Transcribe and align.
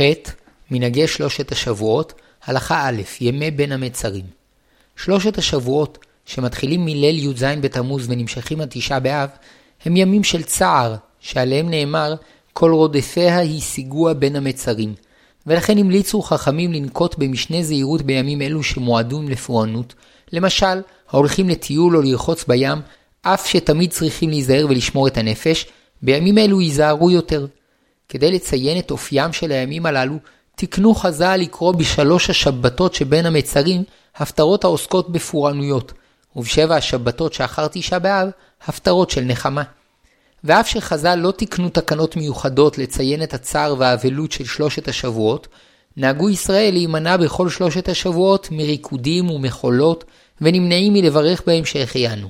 ח' 0.00 0.30
מנהגי 0.70 1.06
שלושת 1.06 1.52
השבועות, 1.52 2.12
הלכה 2.44 2.88
א', 2.88 3.02
ימי 3.20 3.50
בין 3.50 3.72
המצרים. 3.72 4.24
שלושת 4.96 5.38
השבועות, 5.38 5.98
שמתחילים 6.26 6.84
מליל 6.84 7.18
י"ז 7.18 7.44
בתמוז 7.60 8.06
ונמשכים 8.10 8.60
עד 8.60 8.68
תשעה 8.70 9.00
באב, 9.00 9.28
הם 9.84 9.96
ימים 9.96 10.24
של 10.24 10.42
צער, 10.42 10.96
שעליהם 11.20 11.70
נאמר, 11.70 12.14
כל 12.52 12.70
רודפיה 12.72 13.40
השיגוה 13.40 14.14
בין 14.14 14.36
המצרים. 14.36 14.94
ולכן 15.46 15.78
המליצו 15.78 16.22
חכמים 16.22 16.72
לנקוט 16.72 17.14
במשנה 17.18 17.62
זהירות 17.62 18.02
בימים 18.02 18.42
אלו 18.42 18.62
שמועדים 18.62 19.28
לפורענות, 19.28 19.94
למשל, 20.32 20.80
ההולכים 21.10 21.48
לטיול 21.48 21.96
או 21.96 22.02
לרחוץ 22.02 22.44
בים, 22.44 22.78
אף 23.22 23.46
שתמיד 23.46 23.90
צריכים 23.90 24.30
להיזהר 24.30 24.66
ולשמור 24.68 25.06
את 25.06 25.16
הנפש, 25.16 25.66
בימים 26.02 26.38
אלו 26.38 26.60
ייזהרו 26.60 27.10
יותר. 27.10 27.46
כדי 28.10 28.30
לציין 28.30 28.78
את 28.78 28.90
אופיים 28.90 29.32
של 29.32 29.52
הימים 29.52 29.86
הללו, 29.86 30.16
תקנו 30.54 30.94
חז"ל 30.94 31.36
לקרוא 31.36 31.72
בשלוש 31.72 32.30
השבתות 32.30 32.94
שבין 32.94 33.26
המצרים, 33.26 33.82
הפטרות 34.16 34.64
העוסקות 34.64 35.12
בפורענויות, 35.12 35.92
ובשבע 36.36 36.76
השבתות 36.76 37.32
שאחר 37.32 37.66
תשעה 37.72 37.98
באב, 37.98 38.28
הפטרות 38.66 39.10
של 39.10 39.20
נחמה. 39.20 39.62
ואף 40.44 40.68
שחז"ל 40.68 41.14
לא 41.14 41.32
תקנו 41.36 41.68
תקנות 41.68 42.16
מיוחדות 42.16 42.78
לציין 42.78 43.22
את 43.22 43.34
הצער 43.34 43.74
והאבלות 43.78 44.32
של 44.32 44.44
שלושת 44.44 44.88
השבועות, 44.88 45.48
נהגו 45.96 46.30
ישראל 46.30 46.72
להימנע 46.72 47.16
בכל 47.16 47.48
שלושת 47.48 47.88
השבועות 47.88 48.48
מריקודים 48.50 49.30
ומחולות, 49.30 50.04
ונמנעים 50.40 50.92
מלברך 50.92 51.42
בהם 51.46 51.64
שהחיינו. 51.64 52.28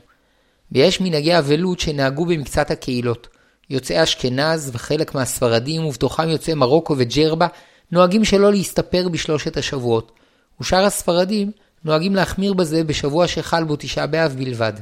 ויש 0.73 1.01
מנהגי 1.01 1.39
אבלות 1.39 1.81
שנהגו 1.81 2.27
במקצת 2.27 2.71
הקהילות. 2.71 3.29
יוצאי 3.71 4.03
אשכנז 4.03 4.71
וחלק 4.73 5.15
מהספרדים, 5.15 5.87
ובתוכם 5.87 6.29
יוצאי 6.29 6.55
מרוקו 6.55 6.95
וג'רבה, 6.99 7.47
נוהגים 7.93 8.25
שלא 8.25 8.51
להסתפר 8.51 9.09
בשלושת 9.09 9.57
השבועות, 9.57 10.13
ושאר 10.61 10.85
הספרדים 10.85 11.51
נוהגים 11.85 12.15
להחמיר 12.15 12.55
בזה 12.55 12.85
בשבוע 12.85 13.29
שחל 13.29 13.65
בו 13.65 13.77
תשעה 13.79 14.07
באב 14.07 14.35
בלבד. 14.39 14.73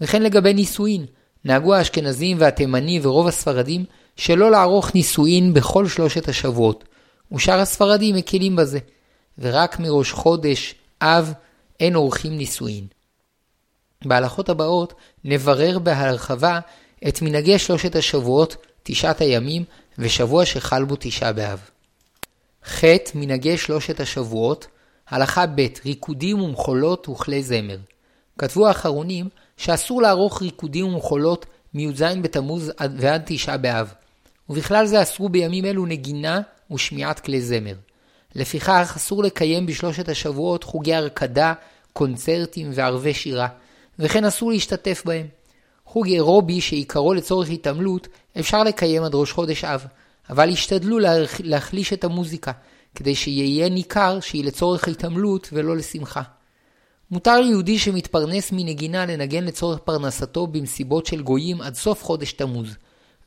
וכן 0.00 0.22
לגבי 0.22 0.54
נישואין, 0.54 1.06
נהגו 1.44 1.74
האשכנזים 1.74 2.36
והתימנים 2.40 3.00
ורוב 3.04 3.26
הספרדים 3.26 3.84
שלא 4.16 4.50
לערוך 4.50 4.94
נישואין 4.94 5.54
בכל 5.54 5.88
שלושת 5.88 6.28
השבועות, 6.28 6.84
ושאר 7.32 7.60
הספרדים 7.60 8.14
מקלים 8.14 8.56
בזה, 8.56 8.78
ורק 9.38 9.80
מראש 9.80 10.12
חודש, 10.12 10.74
אב, 11.02 11.32
אין 11.80 11.94
עורכים 11.94 12.36
נישואין. 12.36 12.86
בהלכות 14.04 14.48
הבאות 14.48 14.94
נברר 15.24 15.78
בהרחבה 15.78 16.60
את 17.08 17.22
מנהגי 17.22 17.58
שלושת 17.58 17.96
השבועות, 17.96 18.56
תשעת 18.82 19.20
הימים, 19.20 19.64
ושבוע 19.98 20.46
שחל 20.46 20.84
בו 20.84 20.94
תשעה 21.00 21.32
באב. 21.32 21.60
ח. 22.66 22.84
מנהגי 23.14 23.58
שלושת 23.58 24.00
השבועות, 24.00 24.66
הלכה 25.08 25.46
ב' 25.46 25.66
ריקודים 25.84 26.40
ומחולות 26.40 27.08
וכלי 27.08 27.42
זמר. 27.42 27.78
כתבו 28.38 28.68
האחרונים 28.68 29.28
שאסור 29.56 30.02
לערוך 30.02 30.42
ריקודים 30.42 30.86
ומחולות 30.86 31.46
מי"ז 31.74 32.02
בתמוז 32.22 32.72
ועד 32.98 33.22
תשעה 33.26 33.56
באב, 33.56 33.94
ובכלל 34.48 34.86
זה 34.86 35.02
אסרו 35.02 35.28
בימים 35.28 35.64
אלו 35.64 35.86
נגינה 35.86 36.40
ושמיעת 36.70 37.20
כלי 37.20 37.42
זמר. 37.42 37.74
לפיכך 38.34 38.92
אסור 38.96 39.22
לקיים 39.22 39.66
בשלושת 39.66 40.08
השבועות 40.08 40.64
חוגי 40.64 40.94
הרקדה, 40.94 41.52
קונצרטים 41.92 42.70
וערבי 42.74 43.14
שירה, 43.14 43.48
וכן 43.98 44.24
אסור 44.24 44.50
להשתתף 44.50 45.02
בהם. 45.04 45.26
חוג 45.94 46.06
אירובי 46.06 46.60
שעיקרו 46.60 47.14
לצורך 47.14 47.50
התעמלות 47.50 48.08
אפשר 48.40 48.62
לקיים 48.62 49.02
עד 49.02 49.14
ראש 49.14 49.32
חודש 49.32 49.64
אב, 49.64 49.86
אבל 50.30 50.48
השתדלו 50.50 50.98
להחליש 51.40 51.92
את 51.92 52.04
המוזיקה, 52.04 52.52
כדי 52.94 53.14
שיהיה 53.14 53.68
ניכר 53.68 54.20
שהיא 54.20 54.44
לצורך 54.44 54.88
התעמלות 54.88 55.48
ולא 55.52 55.76
לשמחה. 55.76 56.22
מותר 57.10 57.40
ליהודי 57.40 57.78
שמתפרנס 57.78 58.52
מנגינה 58.52 59.06
לנגן 59.06 59.44
לצורך 59.44 59.78
פרנסתו 59.78 60.46
במסיבות 60.46 61.06
של 61.06 61.22
גויים 61.22 61.60
עד 61.60 61.74
סוף 61.74 62.04
חודש 62.04 62.32
תמוז, 62.32 62.76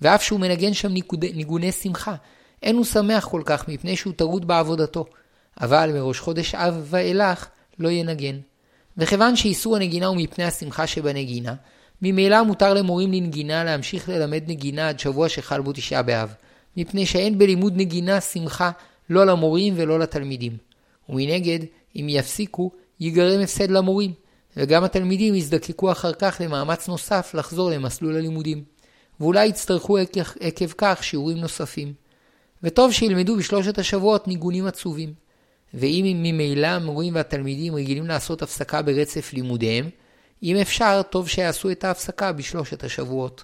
ואף 0.01 0.23
שהוא 0.23 0.39
מנגן 0.39 0.73
שם 0.73 0.91
ניגוני 1.33 1.71
שמחה, 1.71 2.15
אין 2.63 2.75
הוא 2.75 2.85
שמח 2.85 3.27
כל 3.27 3.41
כך 3.45 3.67
מפני 3.67 3.95
שהוא 3.95 4.13
טרוד 4.13 4.47
בעבודתו, 4.47 5.05
אבל 5.61 5.91
מראש 5.93 6.19
חודש 6.19 6.55
אב 6.55 6.85
ואילך 6.89 7.47
לא 7.79 7.89
ינגן. 7.89 8.39
וכיוון 8.97 9.35
שאיסור 9.35 9.75
הנגינה 9.75 10.05
הוא 10.05 10.17
מפני 10.17 10.43
השמחה 10.43 10.87
שבנגינה, 10.87 11.53
ממילא 12.01 12.43
מותר 12.43 12.73
למורים 12.73 13.13
לנגינה 13.13 13.63
להמשיך 13.63 14.09
ללמד 14.09 14.43
נגינה 14.47 14.89
עד 14.89 14.99
שבוע 14.99 15.29
שחל 15.29 15.61
בו 15.61 15.71
תשעה 15.73 16.01
באב, 16.01 16.33
מפני 16.77 17.05
שאין 17.05 17.37
בלימוד 17.37 17.73
נגינה 17.75 18.21
שמחה 18.21 18.71
לא 19.09 19.25
למורים 19.25 19.73
ולא 19.77 19.99
לתלמידים. 19.99 20.57
ומנגד, 21.09 21.59
אם 21.95 22.07
יפסיקו, 22.09 22.71
ייגרם 22.99 23.41
הפסד 23.41 23.71
למורים, 23.71 24.13
וגם 24.57 24.83
התלמידים 24.83 25.35
יזדקקו 25.35 25.91
אחר 25.91 26.13
כך 26.13 26.41
למאמץ 26.45 26.87
נוסף 26.87 27.31
לחזור 27.33 27.69
למסלול 27.71 28.15
הלימודים, 28.15 28.63
ואולי 29.19 29.45
יצטרכו 29.45 29.97
עקב 30.39 30.71
כך 30.77 31.03
שיעורים 31.03 31.37
נוספים. 31.37 31.93
וטוב 32.63 32.91
שילמדו 32.91 33.35
בשלושת 33.35 33.77
השבועות 33.77 34.27
ניגונים 34.27 34.65
עצובים. 34.65 35.13
ואם 35.73 36.17
ממילא 36.23 36.67
המורים 36.67 37.15
והתלמידים 37.15 37.75
רגילים 37.75 38.07
לעשות 38.07 38.41
הפסקה 38.41 38.81
ברצף 38.81 39.33
לימודיהם, 39.33 39.89
אם 40.43 40.57
אפשר, 40.57 41.01
טוב 41.09 41.27
שיעשו 41.27 41.71
את 41.71 41.83
ההפסקה 41.83 42.31
בשלושת 42.31 42.83
השבועות. 42.83 43.43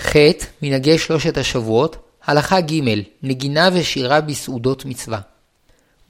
ח. 0.00 0.16
מנהגי 0.62 0.98
שלושת 0.98 1.36
השבועות, 1.36 1.96
הלכה 2.24 2.60
ג' 2.60 3.02
נגינה 3.22 3.68
ושירה 3.72 4.20
בסעודות 4.20 4.84
מצווה. 4.84 5.20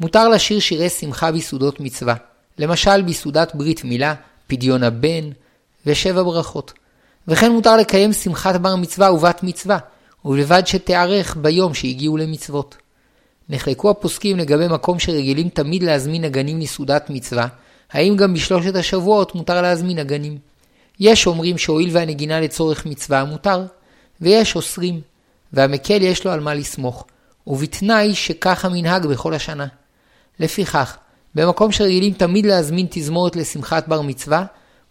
מותר 0.00 0.28
לשיר 0.28 0.61
שירי 0.61 0.89
שמחה 0.89 1.33
בסעודות 1.33 1.81
מצווה, 1.81 2.15
למשל 2.59 3.03
בסעודת 3.03 3.55
ברית 3.55 3.84
מילה, 3.84 4.15
פדיון 4.47 4.83
הבן 4.83 5.31
ושבע 5.87 6.22
ברכות. 6.22 6.72
וכן 7.28 7.53
מותר 7.53 7.77
לקיים 7.77 8.12
שמחת 8.12 8.61
בר 8.61 8.77
מצווה 8.77 9.12
ובת 9.12 9.43
מצווה, 9.43 9.78
ובלבד 10.25 10.62
שתיערך 10.66 11.37
ביום 11.37 11.75
שהגיעו 11.75 12.16
למצוות. 12.16 12.77
נחלקו 13.49 13.91
הפוסקים 13.91 14.39
לגבי 14.39 14.69
מקום 14.69 14.99
שרגילים 14.99 15.49
תמיד 15.49 15.83
להזמין 15.83 16.25
נגנים 16.25 16.61
לסעודת 16.61 17.11
מצווה, 17.11 17.47
האם 17.93 18.17
גם 18.17 18.34
בשלושת 18.34 18.77
השבועות 18.77 19.34
מותר 19.34 19.62
להזמין 19.62 19.99
נגנים. 19.99 20.39
יש 21.00 21.27
אומרים 21.27 21.59
שהואיל 21.59 21.89
והנגינה 21.93 22.41
לצורך 22.41 22.87
מצווה 22.87 23.25
מותר, 23.25 23.65
ויש 24.21 24.56
אוסרים, 24.56 25.00
והמקל 25.53 26.03
יש 26.03 26.25
לו 26.25 26.31
על 26.31 26.41
מה 26.41 26.55
לסמוך, 26.55 27.06
ובתנאי 27.47 28.15
שכך 28.15 28.65
המנהג 28.65 29.06
בכל 29.06 29.34
השנה. 29.34 29.67
לפיכך, 30.41 30.97
במקום 31.34 31.72
שרגילים 31.72 32.12
תמיד 32.12 32.47
להזמין 32.47 32.87
תזמורת 32.91 33.37
לשמחת 33.37 33.89
בר 33.89 34.01
מצווה, 34.01 34.45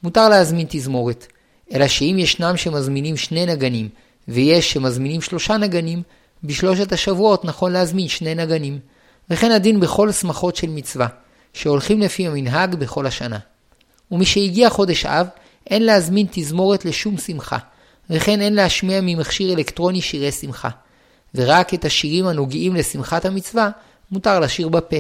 מותר 0.04 0.30
להזמין 0.30 0.66
תזמורת. 0.70 1.28
אלא 1.74 1.88
שאם 1.88 2.16
ישנם 2.20 2.58
שמזמינים 2.58 3.18
שני 3.18 3.46
נגנים, 3.46 3.90
ויש 4.28 4.72
שמזמינים 4.72 5.22
שלושה 5.22 5.58
נגנים, 5.58 6.04
בשלושת 6.44 6.92
השבועות 6.92 7.46
נכון 7.46 7.72
להזמין 7.72 8.08
שני 8.08 8.36
נגנים. 8.36 8.80
וכן 9.30 9.52
הדין 9.52 9.80
בכל 9.80 10.12
שמחות 10.12 10.56
של 10.56 10.70
מצווה, 10.70 11.08
שהולכים 11.53 12.02
לפי 12.02 12.28
המנהג 12.28 12.75
בכל 12.75 13.06
השנה. 13.06 13.40
ומשהגיע 14.12 14.69
חודש 14.69 15.06
אב, 15.06 15.28
אין 15.69 15.84
להזמין 15.84 16.28
תזמורת 16.31 16.86
לשום 16.86 17.18
שמחה, 17.18 17.58
וכן 18.09 18.41
אין 18.41 18.53
להשמיע 18.53 19.00
ממכשיר 19.02 19.53
אלקטרוני 19.53 20.02
שירי 20.02 20.31
שמחה. 20.31 20.69
ורק 21.36 21.74
את 21.74 21.86
השירים 21.86 22.28
הנוגעים 22.28 22.75
לשמחת 22.75 23.25
המצווה 23.25 23.69
מותר 24.12 24.40
לשיר 24.40 24.69
בפה. 24.69 24.97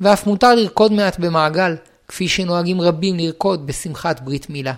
ואף 0.00 0.26
מותר 0.26 0.54
לרקוד 0.54 0.92
מעט 0.92 1.18
במעגל, 1.18 1.76
כפי 2.08 2.28
שנוהגים 2.28 2.80
רבים 2.80 3.16
לרקוד 3.16 3.66
בשמחת 3.66 4.20
ברית 4.20 4.50
מילה. 4.50 4.74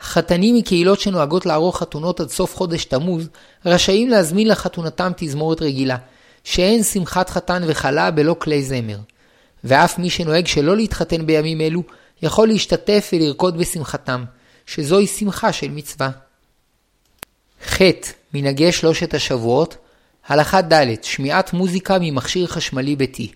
חתנים 0.00 0.54
מקהילות 0.54 1.00
שנוהגות 1.00 1.46
לערוך 1.46 1.78
חתונות 1.78 2.20
עד 2.20 2.28
סוף 2.28 2.56
חודש 2.56 2.84
תמוז, 2.84 3.28
רשאים 3.66 4.08
להזמין 4.08 4.48
לחתונתם 4.48 5.12
תזמורת 5.16 5.62
רגילה, 5.62 5.96
שאין 6.44 6.82
שמחת 6.82 7.30
חתן 7.30 7.62
וכלה 7.66 8.10
בלא 8.10 8.36
כלי 8.38 8.62
זמר. 8.62 8.98
ואף 9.64 9.98
מי 9.98 10.10
שנוהג 10.10 10.46
שלא 10.46 10.76
להתחתן 10.76 11.26
בימים 11.26 11.60
אלו, 11.60 11.82
יכול 12.22 12.48
להשתתף 12.48 13.10
ולרקוד 13.12 13.58
בשמחתם, 13.58 14.24
שזוהי 14.66 15.06
שמחה 15.06 15.52
של 15.52 15.70
מצווה. 15.70 16.10
ח. 17.66 17.82
מנהגי 18.34 18.72
שלושת 18.72 19.14
השבועות, 19.14 19.76
הלכה 20.26 20.60
ד' 20.62 21.02
שמיעת 21.02 21.52
מוזיקה 21.52 21.96
ממכשיר 22.00 22.46
חשמלי 22.46 22.96
ביתי. 22.96 23.32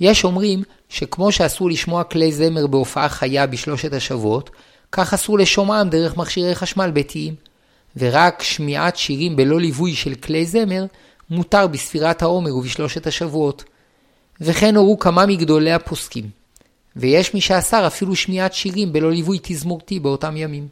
יש 0.00 0.24
אומרים 0.24 0.62
שכמו 0.88 1.32
שאסור 1.32 1.70
לשמוע 1.70 2.04
כלי 2.04 2.32
זמר 2.32 2.66
בהופעה 2.66 3.08
חיה 3.08 3.46
בשלושת 3.46 3.92
השבועות, 3.92 4.50
כך 4.92 5.14
אסור 5.14 5.38
לשומעם 5.38 5.88
דרך 5.88 6.16
מכשירי 6.16 6.54
חשמל 6.54 6.90
ביתיים. 6.90 7.34
ורק 7.96 8.42
שמיעת 8.42 8.96
שירים 8.96 9.36
בלא 9.36 9.60
ליווי 9.60 9.94
של 9.94 10.14
כלי 10.14 10.46
זמר 10.46 10.84
מותר 11.30 11.66
בספירת 11.66 12.22
העומר 12.22 12.56
ובשלושת 12.56 13.06
השבועות. 13.06 13.64
וכן 14.40 14.76
הורו 14.76 14.98
כמה 14.98 15.26
מגדולי 15.26 15.72
הפוסקים. 15.72 16.30
ויש 16.96 17.34
מי 17.34 17.40
שאסר 17.40 17.86
אפילו 17.86 18.16
שמיעת 18.16 18.54
שירים 18.54 18.92
בלא 18.92 19.10
ליווי 19.10 19.38
תזמורתי 19.42 20.00
באותם 20.00 20.36
ימים. 20.36 20.68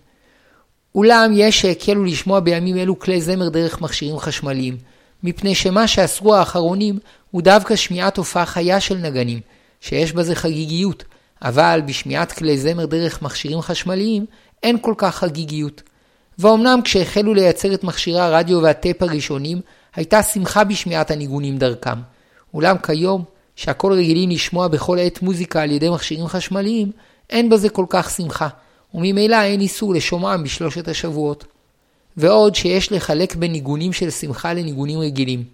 אולם 0.94 1.30
יש 1.34 1.60
שהקלו 1.60 2.04
לשמוע 2.04 2.40
בימים 2.40 2.76
אלו 2.76 2.98
כלי 2.98 3.20
זמר 3.20 3.48
דרך 3.48 3.80
מכשירים 3.80 4.18
חשמליים, 4.18 4.76
מפני 5.22 5.54
שמה 5.54 5.88
שאסרו 5.88 6.34
האחרונים 6.34 6.98
הוא 7.30 7.42
דווקא 7.42 7.76
שמיעת 7.76 8.16
הופעה 8.16 8.46
חיה 8.46 8.80
של 8.80 8.96
נגנים, 8.96 9.40
שיש 9.80 10.12
בזה 10.12 10.34
חגיגיות, 10.34 11.04
אבל 11.42 11.82
בשמיעת 11.86 12.32
כלי 12.32 12.58
זמר 12.58 12.86
דרך 12.86 13.22
מכשירים 13.22 13.60
חשמליים 13.60 14.26
אין 14.62 14.78
כל 14.80 14.94
כך 14.96 15.14
חגיגיות. 15.16 15.82
ואומנם 16.38 16.80
כשהחלו 16.84 17.34
לייצר 17.34 17.74
את 17.74 17.84
מכשירי 17.84 18.20
הרדיו 18.20 18.62
והטייפ 18.62 19.02
הראשונים, 19.02 19.60
הייתה 19.94 20.22
שמחה 20.22 20.64
בשמיעת 20.64 21.10
הניגונים 21.10 21.58
דרכם. 21.58 21.98
אולם 22.54 22.76
כיום, 22.78 23.24
שהכל 23.58 23.92
רגילים 23.92 24.30
לשמוע 24.30 24.68
בכל 24.68 24.98
עת 24.98 25.22
מוזיקה 25.22 25.62
על 25.62 25.70
ידי 25.70 25.90
מכשירים 25.90 26.26
חשמליים, 26.26 26.90
אין 27.30 27.48
בזה 27.48 27.68
כל 27.68 27.84
כך 27.88 28.10
שמחה, 28.10 28.48
וממילא 28.94 29.42
אין 29.42 29.60
איסור 29.60 29.94
לשומעם 29.94 30.42
בשלושת 30.42 30.88
השבועות. 30.88 31.44
ועוד 32.16 32.54
שיש 32.54 32.92
לחלק 32.92 33.36
בין 33.36 33.52
ניגונים 33.52 33.92
של 33.92 34.10
שמחה 34.10 34.52
לניגונים 34.52 34.98
רגילים, 34.98 35.44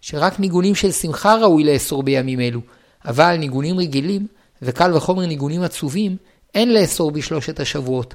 שרק 0.00 0.40
ניגונים 0.40 0.74
של 0.74 0.92
שמחה 0.92 1.34
ראוי 1.34 1.64
לאסור 1.64 2.02
בימים 2.02 2.40
אלו, 2.40 2.60
אבל 3.04 3.36
ניגונים 3.36 3.78
רגילים, 3.78 4.26
וקל 4.62 4.96
וחומר 4.96 5.26
ניגונים 5.26 5.62
עצובים, 5.62 6.16
אין 6.54 6.74
לאסור 6.74 7.10
בשלושת 7.10 7.60
השבועות. 7.60 8.14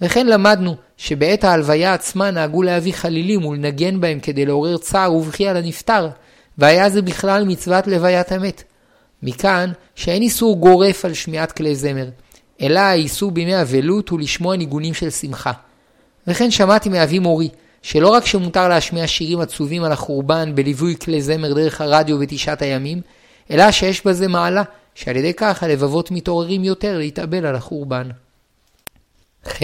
וכן 0.00 0.26
למדנו 0.26 0.76
שבעת 0.96 1.44
ההלוויה 1.44 1.94
עצמה 1.94 2.30
נהגו 2.30 2.62
להביא 2.62 2.92
חלילים 2.92 3.44
ולנגן 3.44 4.00
בהם 4.00 4.20
כדי 4.20 4.46
לעורר 4.46 4.76
צער 4.76 5.14
ובכייה 5.14 5.52
לנפטר, 5.52 6.08
והיה 6.58 6.90
זה 6.90 7.02
בכלל 7.02 7.44
מצוות 7.44 7.86
לוויית 7.86 8.32
המת. 8.32 8.62
מכאן 9.22 9.72
שאין 9.94 10.22
איסור 10.22 10.56
גורף 10.56 11.04
על 11.04 11.14
שמיעת 11.14 11.52
כלי 11.52 11.76
זמר, 11.76 12.08
אלא 12.60 12.80
האיסור 12.80 13.30
בימי 13.30 13.62
אבלות 13.62 14.08
הוא 14.08 14.20
לשמוע 14.20 14.56
ניגונים 14.56 14.94
של 14.94 15.10
שמחה. 15.10 15.52
וכן 16.26 16.50
שמעתי 16.50 16.88
מאבי 16.88 17.18
מורי, 17.18 17.48
שלא 17.82 18.08
רק 18.08 18.26
שמותר 18.26 18.68
להשמיע 18.68 19.06
שירים 19.06 19.40
עצובים 19.40 19.84
על 19.84 19.92
החורבן 19.92 20.54
בליווי 20.54 20.96
כלי 20.96 21.22
זמר 21.22 21.54
דרך 21.54 21.80
הרדיו 21.80 22.18
בתשעת 22.18 22.62
הימים, 22.62 23.00
אלא 23.50 23.70
שיש 23.70 24.06
בזה 24.06 24.28
מעלה, 24.28 24.62
שעל 24.94 25.16
ידי 25.16 25.34
כך 25.34 25.62
הלבבות 25.62 26.10
מתעוררים 26.10 26.64
יותר 26.64 26.98
להתאבל 26.98 27.46
על 27.46 27.56
החורבן. 27.56 28.08
ח. 29.48 29.60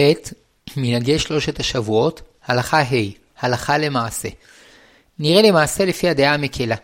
מנהגי 0.77 1.19
שלושת 1.19 1.59
השבועות, 1.59 2.21
הלכה 2.45 2.81
ה', 2.81 3.11
הלכה 3.39 3.77
למעשה. 3.77 4.29
נראה 5.19 5.41
למעשה 5.41 5.85
לפי 5.85 6.09
הדעה 6.09 6.33
המקלה, 6.33 6.75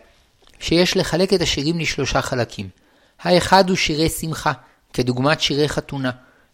שיש 0.64 0.96
לחלק 0.96 1.32
את 1.32 1.40
השירים 1.40 1.78
לשלושה 1.78 2.22
חלקים. 2.22 2.68
האחד 3.20 3.68
הוא 3.68 3.76
שירי 3.76 4.08
שמחה, 4.08 4.52
כדוגמת 4.92 5.40
שירי 5.40 5.68
חתונה. 5.68 6.10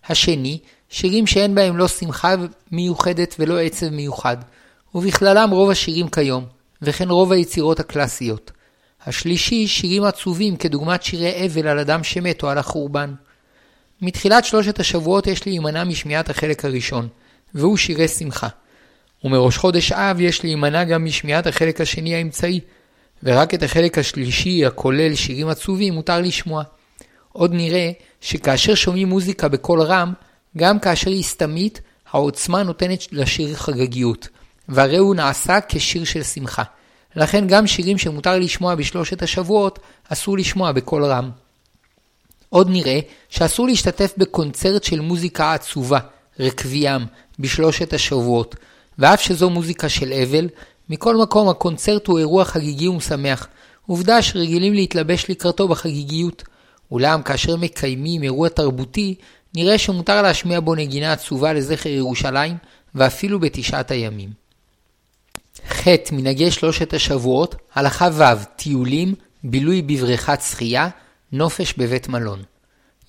השני, 0.08 0.58
שירים 0.88 1.26
שאין 1.26 1.54
בהם 1.54 1.76
לא 1.76 1.88
שמחה 1.88 2.34
מיוחדת 2.72 3.34
ולא 3.38 3.60
עצב 3.60 3.88
מיוחד, 3.88 4.36
ובכללם 4.94 5.50
רוב 5.50 5.70
השירים 5.70 6.08
כיום, 6.08 6.44
וכן 6.82 7.10
רוב 7.10 7.32
היצירות 7.32 7.80
הקלאסיות. 7.80 8.50
השלישי, 9.06 9.66
שירים 9.66 10.04
עצובים 10.04 10.56
כדוגמת 10.56 11.02
שירי 11.02 11.46
אבל 11.46 11.68
על 11.68 11.78
אדם 11.78 12.04
שמת 12.04 12.42
או 12.42 12.48
על 12.48 12.58
החורבן. 12.58 13.14
מתחילת 14.02 14.44
שלושת 14.44 14.80
השבועות 14.80 15.26
יש 15.26 15.46
להימנע 15.46 15.84
משמיעת 15.84 16.30
החלק 16.30 16.64
הראשון, 16.64 17.08
והוא 17.54 17.76
שירי 17.76 18.08
שמחה. 18.08 18.48
ומראש 19.24 19.56
חודש 19.56 19.92
אב 19.92 20.20
יש 20.20 20.44
להימנע 20.44 20.84
גם 20.84 21.04
משמיעת 21.04 21.46
החלק 21.46 21.80
השני 21.80 22.14
האמצעי, 22.14 22.60
ורק 23.22 23.54
את 23.54 23.62
החלק 23.62 23.98
השלישי 23.98 24.66
הכולל 24.66 25.14
שירים 25.14 25.48
עצובים 25.48 25.94
מותר 25.94 26.20
לשמוע. 26.20 26.62
עוד 27.32 27.54
נראה 27.54 27.90
שכאשר 28.20 28.74
שומעים 28.74 29.08
מוזיקה 29.08 29.48
בקול 29.48 29.82
רם, 29.82 30.12
גם 30.56 30.78
כאשר 30.78 31.10
היא 31.10 31.22
סתמית, 31.22 31.80
העוצמה 32.12 32.62
נותנת 32.62 33.12
לשיר 33.12 33.54
חגגיות, 33.54 34.28
והרי 34.68 34.96
הוא 34.96 35.14
נעשה 35.14 35.58
כשיר 35.68 36.04
של 36.04 36.22
שמחה. 36.22 36.62
לכן 37.16 37.46
גם 37.46 37.66
שירים 37.66 37.98
שמותר 37.98 38.38
לשמוע 38.38 38.74
בשלושת 38.74 39.22
השבועות, 39.22 39.78
אסור 40.08 40.38
לשמוע 40.38 40.72
בקול 40.72 41.04
רם. 41.04 41.30
עוד 42.48 42.70
נראה 42.70 43.00
שאסור 43.28 43.66
להשתתף 43.66 44.12
בקונצרט 44.16 44.84
של 44.84 45.00
מוזיקה 45.00 45.52
עצובה, 45.52 45.98
רקביים, 46.40 47.00
בשלושת 47.38 47.92
השבועות, 47.92 48.56
ואף 48.98 49.20
שזו 49.20 49.50
מוזיקה 49.50 49.88
של 49.88 50.12
אבל, 50.12 50.48
מכל 50.90 51.16
מקום 51.16 51.48
הקונצרט 51.48 52.06
הוא 52.06 52.18
אירוע 52.18 52.44
חגיגי 52.44 52.88
ומשמח, 52.88 53.48
עובדה 53.86 54.22
שרגילים 54.22 54.74
להתלבש 54.74 55.30
לקראתו 55.30 55.68
בחגיגיות. 55.68 56.42
אולם 56.90 57.22
כאשר 57.22 57.56
מקיימים 57.56 58.22
אירוע 58.22 58.48
תרבותי, 58.48 59.14
נראה 59.54 59.78
שמותר 59.78 60.22
להשמיע 60.22 60.60
בו 60.60 60.74
נגינה 60.74 61.12
עצובה 61.12 61.52
לזכר 61.52 61.88
ירושלים, 61.88 62.56
ואפילו 62.94 63.40
בתשעת 63.40 63.90
הימים. 63.90 64.30
ח. 65.68 65.88
מנהגי 66.12 66.50
שלושת 66.50 66.94
השבועות, 66.94 67.54
הלכה 67.74 68.08
ו' 68.12 68.44
טיולים, 68.56 69.14
בילוי 69.44 69.82
בבריכת 69.82 70.38
שחייה, 70.50 70.88
נופש 71.32 71.74
בבית 71.78 72.08
מלון. 72.08 72.42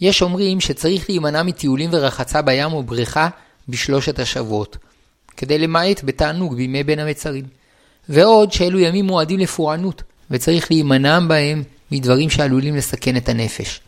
יש 0.02 0.22
אומרים 0.22 0.60
שצריך 0.60 1.10
להימנע 1.10 1.44
מטיולים 1.44 1.90
ורחצה 1.94 2.42
בים 2.42 2.74
או 2.74 2.84
בריכה 2.84 3.30
בשלושת 3.70 4.20
השבועות, 4.20 4.78
כדי 5.38 5.58
למעט 5.58 6.04
בתענוג 6.04 6.56
בימי 6.56 6.84
בין 6.84 7.00
המצרים. 7.00 7.61
ועוד 8.10 8.52
שאלו 8.52 8.80
ימים 8.80 9.06
מועדים 9.06 9.40
לפורענות, 9.40 10.04
וצריך 10.32 10.72
להימנע 10.72 11.20
בהם 11.20 11.64
מדברים 11.92 12.30
שעלולים 12.30 12.76
לסכן 12.76 13.18
את 13.18 13.30
הנפש. 13.30 13.82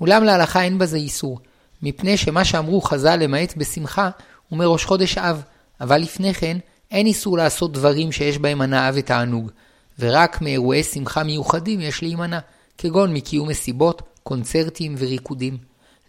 אולם 0.00 0.24
להלכה 0.24 0.62
אין 0.62 0.78
בזה 0.78 0.96
איסור, 0.96 1.38
מפני 1.82 2.16
שמה 2.16 2.44
שאמרו 2.44 2.80
חז"ל 2.80 3.16
למעט 3.16 3.54
בשמחה 3.56 4.10
הוא 4.48 4.58
מראש 4.58 4.84
חודש 4.84 5.18
אב, 5.18 5.42
אבל 5.80 5.98
לפני 5.98 6.34
כן 6.34 6.58
אין 6.90 7.06
איסור 7.06 7.36
לעשות 7.36 7.72
דברים 7.72 8.12
שיש 8.12 8.38
בהם 8.38 8.60
הנאה 8.60 8.90
ותענוג, 8.94 9.50
ורק 9.98 10.40
מאירועי 10.40 10.82
שמחה 10.82 11.22
מיוחדים 11.22 11.80
יש 11.80 12.02
להימנע, 12.02 12.38
כגון 12.78 13.14
מקיום 13.14 13.48
מסיבות, 13.48 14.02
קונצרטים 14.22 14.94
וריקודים. 14.98 15.58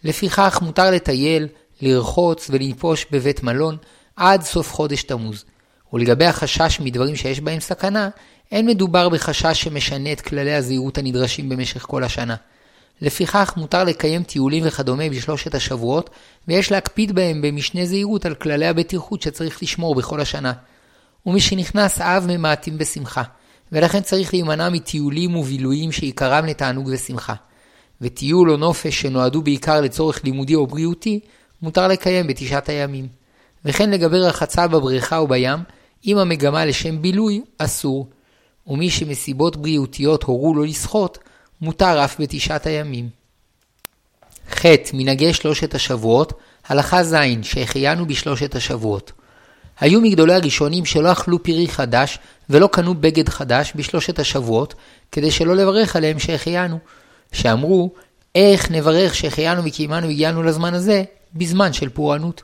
לפיכך 0.04 0.58
מותר 0.62 0.90
לטייל, 0.90 1.48
לרחוץ 1.82 2.50
ולנפוש 2.50 3.06
בבית 3.10 3.42
מלון 3.42 3.76
עד 4.16 4.42
סוף 4.42 4.72
חודש 4.72 5.02
תמוז. 5.02 5.44
ולגבי 5.92 6.24
החשש 6.24 6.80
מדברים 6.80 7.16
שיש 7.16 7.40
בהם 7.40 7.60
סכנה, 7.60 8.08
אין 8.52 8.66
מדובר 8.66 9.08
בחשש 9.08 9.62
שמשנה 9.62 10.12
את 10.12 10.20
כללי 10.20 10.54
הזהירות 10.54 10.98
הנדרשים 10.98 11.48
במשך 11.48 11.82
כל 11.82 12.04
השנה. 12.04 12.36
לפיכך 13.00 13.52
מותר 13.56 13.84
לקיים 13.84 14.22
טיולים 14.22 14.62
וכדומה 14.66 15.08
בשלושת 15.08 15.54
השבועות, 15.54 16.10
ויש 16.48 16.72
להקפיד 16.72 17.12
בהם 17.12 17.42
במשנה 17.42 17.86
זהירות 17.86 18.26
על 18.26 18.34
כללי 18.34 18.66
הבטיחות 18.66 19.22
שצריך 19.22 19.62
לשמור 19.62 19.94
בכל 19.94 20.20
השנה. 20.20 20.52
ומשנכנס 21.26 22.00
אב 22.00 22.26
ממעטים 22.28 22.78
בשמחה, 22.78 23.22
ולכן 23.72 24.00
צריך 24.00 24.34
להימנע 24.34 24.68
מטיולים 24.68 25.36
ובילויים 25.36 25.92
שעיקרם 25.92 26.46
לתענוג 26.46 26.88
ושמחה. 26.92 27.34
וטיול 28.00 28.50
או 28.50 28.56
נופש 28.56 29.00
שנועדו 29.00 29.42
בעיקר 29.42 29.80
לצורך 29.80 30.24
לימודי 30.24 30.54
או 30.54 30.66
בריאותי, 30.66 31.20
מותר 31.62 31.88
לקיים 31.88 32.26
בתשעת 32.26 32.68
הימים. 32.68 33.08
וכן 33.64 33.90
לגבי 33.90 34.18
רחצה 34.18 34.66
בבריכה 34.66 35.18
או 35.18 35.28
בים, 35.28 35.58
אם 36.06 36.18
המגמה 36.18 36.64
לשם 36.64 37.02
בילוי, 37.02 37.42
אסור. 37.58 38.06
ומי 38.66 38.90
שמסיבות 38.90 39.56
בריאותיות 39.56 40.22
הורו 40.22 40.54
לו 40.54 40.64
לשחות, 40.64 41.18
מותר 41.60 42.04
אף 42.04 42.20
בתשעת 42.20 42.66
הימים. 42.66 43.08
ח. 44.50 44.66
מנהגי 44.92 45.32
שלושת 45.32 45.74
השבועות, 45.74 46.32
הלכה 46.68 47.04
ז' 47.04 47.16
שהחיינו 47.42 48.06
בשלושת 48.06 48.54
השבועות. 48.54 49.12
היו 49.80 50.00
מגדולי 50.00 50.34
הראשונים 50.34 50.84
שלא 50.84 51.12
אכלו 51.12 51.42
פירי 51.42 51.68
חדש 51.68 52.18
ולא 52.50 52.66
קנו 52.72 52.94
בגד 52.94 53.28
חדש 53.28 53.72
בשלושת 53.76 54.18
השבועות, 54.18 54.74
כדי 55.12 55.30
שלא 55.30 55.56
לברך 55.56 55.96
עליהם 55.96 56.18
שהחיינו. 56.18 56.78
שאמרו, 57.32 57.90
איך 58.34 58.70
נברך 58.70 59.14
שהחיינו 59.14 59.64
וקיימנו 59.64 60.06
והגיענו 60.06 60.42
לזמן 60.42 60.74
הזה, 60.74 61.04
בזמן 61.34 61.72
של 61.72 61.88
פורענות. 61.88 62.42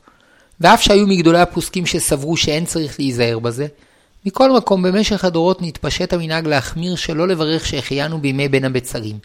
ואף 0.63 0.83
שהיו 0.83 1.07
מגדולי 1.07 1.41
הפוסקים 1.41 1.87
שסברו 1.87 2.37
שאין 2.37 2.65
צריך 2.65 3.01
להיזהר 3.01 3.39
בזה, 3.39 3.67
מכל 4.27 4.53
מקום 4.53 4.83
במשך 4.83 5.25
הדורות 5.25 5.63
נתפשט 5.63 6.13
המנהג 6.13 6.47
להחמיר 6.47 6.97
שלא 6.97 7.29
לברך 7.29 7.67
שהחיינו 7.67 8.21
בימי 8.21 8.49
בין 8.49 8.65
הבצרים. 8.65 9.19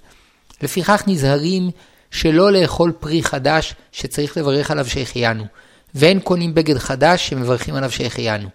לפיכך 0.62 1.04
נזהרים 1.08 1.72
שלא 2.12 2.52
לאכול 2.52 2.92
פרי 3.00 3.24
חדש 3.24 3.76
שצריך 3.92 4.38
לברך 4.38 4.72
עליו 4.72 4.86
שהחיינו, 4.86 5.44
ואין 5.96 6.20
קונים 6.20 6.54
בגד 6.54 6.78
חדש 6.78 7.30
שמברכים 7.30 7.76
עליו 7.76 7.92
שהחיינו. 7.92 8.50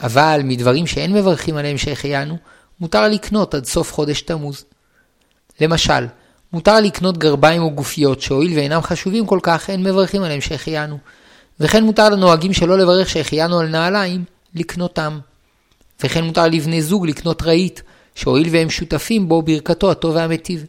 אבל 0.00 0.40
מדברים 0.44 0.86
שאין 0.86 1.12
מברכים 1.12 1.56
עליהם 1.56 1.78
שהחיינו, 1.78 2.36
מותר 2.80 3.08
לקנות 3.08 3.54
עד 3.54 3.64
סוף 3.64 3.92
חודש 3.92 4.20
תמוז. 4.20 4.64
למשל, 5.60 6.06
מותר 6.52 6.80
לקנות 6.80 7.18
גרביים 7.18 7.62
או 7.62 7.70
גופיות 7.70 8.20
שהואיל 8.20 8.56
ואינם 8.56 8.82
חשובים 8.82 9.26
כל 9.26 9.38
כך, 9.42 9.70
אין 9.70 9.82
מברכים 9.82 10.22
עליהם 10.22 10.40
שהחיינו. 10.40 10.98
וכן 11.60 11.84
מותר 11.84 12.08
לנוהגים 12.08 12.52
שלא 12.52 12.78
לברך 12.78 13.08
שהחיינו 13.08 13.60
על 13.60 13.68
נעליים, 13.68 14.24
לקנותם. 14.54 15.18
וכן 16.04 16.24
מותר 16.24 16.46
לבני 16.46 16.82
זוג 16.82 17.06
לקנות 17.06 17.42
רהיט, 17.42 17.80
שהואיל 18.14 18.48
והם 18.50 18.70
שותפים 18.70 19.28
בו 19.28 19.42
ברכתו 19.42 19.90
הטוב 19.90 20.14
והמיטיב. 20.14 20.64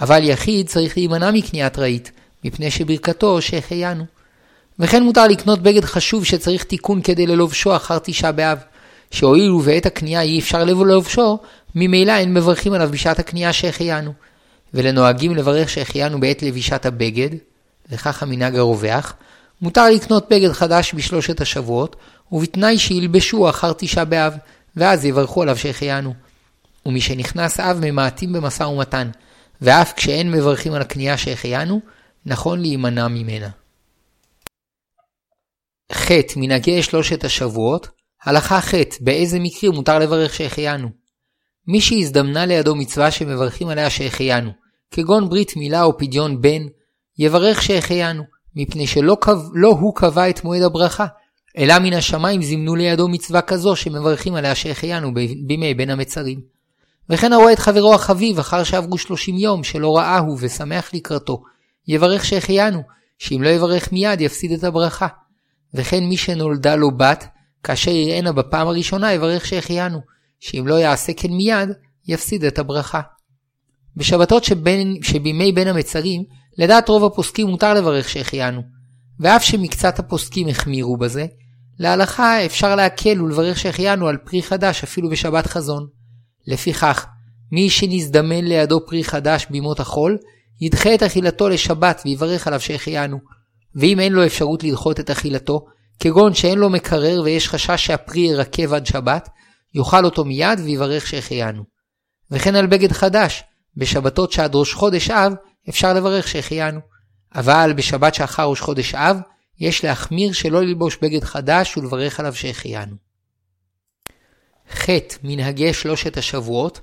אבל 0.00 0.24
יחיד 0.24 0.68
צריך 0.68 0.96
להימנע 0.96 1.30
מקניית 1.30 1.78
רהיט, 1.78 2.08
מפני 2.44 2.70
שברכתו 2.70 3.42
שהחיינו. 3.42 4.04
וכן 4.78 5.02
מותר 5.02 5.26
לקנות 5.26 5.62
בגד 5.62 5.84
חשוב 5.84 6.24
שצריך 6.24 6.64
תיקון 6.64 7.02
כדי 7.02 7.26
ללובשו 7.26 7.76
אחר 7.76 7.98
תשעה 7.98 8.32
באב, 8.32 8.58
שהואיל 9.10 9.50
ובעת 9.50 9.86
הקנייה 9.86 10.20
אי 10.22 10.38
אפשר 10.38 10.64
לבושו, 10.64 11.38
ממילא 11.74 12.12
אין 12.12 12.34
מברכים 12.34 12.72
עליו 12.72 12.88
בשעת 12.92 13.18
הקנייה 13.18 13.52
שהחיינו. 13.52 14.12
ולנוהגים 14.74 15.36
לברך 15.36 15.68
שהחיינו 15.68 16.20
בעת 16.20 16.42
לבישת 16.42 16.86
הבגד, 16.86 17.30
וכך 17.90 18.22
המנהג 18.22 18.56
הרווח, 18.56 19.14
מותר 19.62 19.90
לקנות 19.90 20.28
בגד 20.30 20.52
חדש 20.52 20.94
בשלושת 20.94 21.40
השבועות, 21.40 21.96
ובתנאי 22.32 22.78
שילבשו 22.78 23.50
אחר 23.50 23.72
תשעה 23.72 24.04
באב, 24.04 24.34
ואז 24.76 25.04
יברכו 25.04 25.42
עליו 25.42 25.56
שהחיינו. 25.56 26.14
ומשנכנס 26.86 27.60
אב 27.60 27.78
ממעטים 27.80 28.32
במשא 28.32 28.62
ומתן, 28.62 29.10
ואף 29.60 29.92
כשאין 29.92 30.30
מברכים 30.30 30.72
על 30.72 30.82
הקנייה 30.82 31.18
שהחיינו, 31.18 31.80
נכון 32.26 32.60
להימנע 32.60 33.08
ממנה. 33.08 33.48
ח. 35.92 36.10
מנהגי 36.36 36.82
שלושת 36.82 37.24
השבועות, 37.24 37.88
הלכה 38.24 38.60
ח' 38.60 38.74
באיזה 39.00 39.38
מקרים 39.40 39.72
מותר 39.72 39.98
לברך 39.98 40.34
שהחיינו. 40.34 40.88
מי 41.66 41.80
שהזדמנה 41.80 42.46
לידו 42.46 42.74
מצווה 42.74 43.10
שמברכים 43.10 43.68
עליה 43.68 43.90
שהחיינו, 43.90 44.50
כגון 44.90 45.28
ברית 45.28 45.56
מילה 45.56 45.82
או 45.82 45.98
פדיון 45.98 46.40
בן, 46.40 46.62
יברך 47.18 47.62
שהחיינו, 47.62 48.22
מפני 48.56 48.86
שלא 48.86 49.16
קב... 49.20 49.38
לא 49.52 49.68
הוא 49.68 49.94
קבע 49.94 50.30
את 50.30 50.44
מועד 50.44 50.62
הברכה, 50.62 51.06
אלא 51.58 51.78
מן 51.78 51.92
השמיים 51.92 52.42
זימנו 52.42 52.76
לידו 52.76 53.08
מצווה 53.08 53.42
כזו 53.42 53.76
שמברכים 53.76 54.34
עליה 54.34 54.54
שהחיינו 54.54 55.14
בימי 55.46 55.74
בין 55.74 55.90
המצרים. 55.90 56.40
וכן 57.10 57.32
הרואה 57.32 57.52
את 57.52 57.58
חברו 57.58 57.94
החביב 57.94 58.38
אחר 58.38 58.64
שעברו 58.64 58.98
שלושים 58.98 59.36
יום 59.36 59.64
שלא 59.64 59.96
ראהו 59.96 60.36
ושמח 60.40 60.94
לקראתו, 60.94 61.42
יברך 61.88 62.24
שהחיינו, 62.24 62.82
שאם 63.18 63.42
לא 63.42 63.48
יברך 63.48 63.92
מיד 63.92 64.20
יפסיד 64.20 64.52
את 64.52 64.64
הברכה. 64.64 65.06
וכן 65.74 66.04
מי 66.04 66.16
שנולדה 66.16 66.76
לו 66.76 66.96
בת, 66.96 67.26
כאשר 67.62 67.90
יראנה 67.90 68.32
בפעם 68.32 68.68
הראשונה 68.68 69.12
יברך 69.12 69.46
שהחיינו, 69.46 70.00
שאם 70.40 70.66
לא 70.66 70.74
יעשה 70.74 71.12
כן 71.12 71.30
מיד, 71.30 71.68
יפסיד 72.08 72.44
את 72.44 72.58
הברכה. 72.58 73.00
בשבתות 73.96 74.44
שבין, 74.44 74.96
שבימי 75.02 75.52
בין 75.52 75.68
המצרים, 75.68 76.24
לדעת 76.58 76.88
רוב 76.88 77.04
הפוסקים 77.04 77.46
מותר 77.46 77.74
לברך 77.74 78.08
שהחיינו, 78.08 78.62
ואף 79.20 79.44
שמקצת 79.44 79.98
הפוסקים 79.98 80.48
החמירו 80.48 80.96
בזה, 80.96 81.26
להלכה 81.78 82.44
אפשר 82.44 82.76
להקל 82.76 83.22
ולברך 83.22 83.58
שהחיינו 83.58 84.08
על 84.08 84.16
פרי 84.16 84.42
חדש 84.42 84.82
אפילו 84.82 85.10
בשבת 85.10 85.46
חזון. 85.46 85.86
לפיכך, 86.46 87.06
מי 87.52 87.70
שנזדמן 87.70 88.44
לידו 88.44 88.86
פרי 88.86 89.04
חדש 89.04 89.46
בימות 89.50 89.80
החול, 89.80 90.18
ידחה 90.60 90.94
את 90.94 91.02
אכילתו 91.02 91.48
לשבת 91.48 92.02
ויברך 92.04 92.46
עליו 92.46 92.60
שהחיינו. 92.60 93.18
ואם 93.74 94.00
אין 94.00 94.12
לו 94.12 94.26
אפשרות 94.26 94.64
לדחות 94.64 95.00
את 95.00 95.10
אכילתו, 95.10 95.66
כגון 96.00 96.34
שאין 96.34 96.58
לו 96.58 96.70
מקרר 96.70 97.22
ויש 97.24 97.48
חשש 97.48 97.86
שהפרי 97.86 98.20
ירקב 98.20 98.72
עד 98.72 98.86
שבת, 98.86 99.28
יאכל 99.74 100.04
אותו 100.04 100.24
מיד 100.24 100.60
ויברך 100.64 101.06
שהחיינו. 101.06 101.62
וכן 102.30 102.54
על 102.54 102.66
בגד 102.66 102.92
חדש, 102.92 103.42
בשבתות 103.76 104.32
שעד 104.32 104.54
ראש 104.54 104.74
חודש 104.74 105.10
אב, 105.10 105.32
אפשר 105.68 105.92
לברך 105.94 106.28
שהחיינו. 106.28 106.80
אבל 107.34 107.72
בשבת 107.76 108.14
שאחר 108.14 108.44
ראש 108.44 108.60
חודש 108.60 108.94
אב, 108.94 109.16
יש 109.60 109.84
להחמיר 109.84 110.32
שלא 110.32 110.62
ללבוש 110.62 110.96
בגד 111.02 111.24
חדש 111.24 111.76
ולברך 111.76 112.20
עליו 112.20 112.34
שהחיינו. 112.34 112.96
ח. 114.72 114.88
מנהגי 115.22 115.74
שלושת 115.74 116.16
השבועות, 116.16 116.80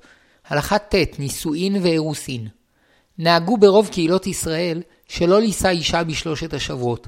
הלכה 0.48 0.78
ט' 0.80 1.20
נישואין 1.20 1.84
ואירוסין. 1.84 2.48
נהגו 3.18 3.58
ברוב 3.58 3.88
קהילות 3.88 4.28
ישראל 4.28 4.82
שלא 5.08 5.42
לישא 5.42 5.70
אישה 5.70 6.04
בשלושת 6.04 6.54
השבועות, 6.54 7.08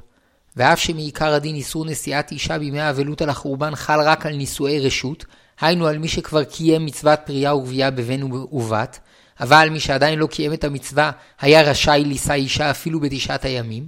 ואף 0.56 0.80
שמעיקר 0.80 1.34
הדין 1.34 1.56
איסור 1.56 1.86
נשיאת 1.86 2.32
אישה 2.32 2.60
בימי 2.60 2.80
האבלות 2.80 3.22
על 3.22 3.30
החורבן 3.30 3.76
חל 3.76 4.00
רק 4.02 4.26
על 4.26 4.36
נישואי 4.36 4.80
רשות, 4.80 5.26
היינו 5.62 5.88
על 5.88 5.98
מי 5.98 6.08
שכבר 6.08 6.44
קיים 6.44 6.86
מצוות 6.86 7.20
פרייה 7.26 7.56
ורבייה 7.56 7.92
בבן 7.92 8.24
ובת, 8.34 9.00
אבל 9.40 9.70
מי 9.72 9.80
שעדיין 9.80 10.20
לא 10.20 10.28
קיים 10.28 10.54
את 10.54 10.64
המצווה 10.64 11.12
היה 11.40 11.62
רשאי 11.62 12.04
לישא 12.06 12.34
אישה 12.34 12.72
אפילו 12.72 13.00
בתשעת 13.00 13.46
הימים. 13.46 13.88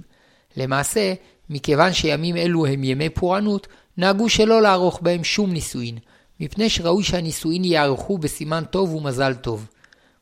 למעשה, 0.56 1.14
מכיוון 1.50 1.92
שימים 1.92 2.36
אלו 2.36 2.66
הם 2.66 2.84
ימי 2.84 3.08
פורענות, 3.08 3.66
נהגו 3.96 4.28
שלא 4.28 4.62
לערוך 4.62 5.00
בהם 5.02 5.24
שום 5.24 5.52
נישואין, 5.52 5.98
מפני 6.40 6.70
שראוי 6.70 7.04
שהנישואין 7.04 7.64
יערכו 7.64 8.18
בסימן 8.18 8.64
טוב 8.70 8.94
ומזל 8.94 9.34
טוב. 9.34 9.66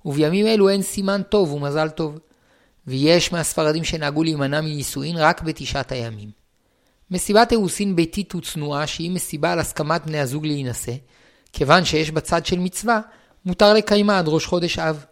ובימים 0.05 0.47
אלו 0.47 0.69
אין 0.69 0.83
סימן 0.83 1.23
טוב 1.23 1.53
ומזל 1.53 1.89
טוב. 1.89 2.19
ויש 2.87 3.33
מהספרדים 3.33 3.85
שנהגו 3.85 4.23
להימנע 4.23 4.61
מנישואין 4.61 5.17
רק 5.17 5.43
בתשעת 5.43 5.93
הימים. 5.93 6.31
מסיבת 7.11 7.53
אירוסין 7.53 7.97
ביתית 7.97 8.35
וצנועה 8.35 8.87
שהיא 8.87 9.11
מסיבה 9.11 9.53
על 9.53 9.59
הסכמת 9.59 10.07
בני 10.07 10.19
הזוג 10.19 10.47
להינשא, 10.47 10.93
כיוון 11.53 11.85
שיש 11.85 12.11
בצד 12.11 12.47
של 12.47 12.59
מצווה, 12.59 13.01
מותר 13.45 13.75
לקיימה 13.75 14.19
עד 14.19 14.29
ראש 14.29 14.47
חודש 14.47 14.79
אב. 14.79 15.05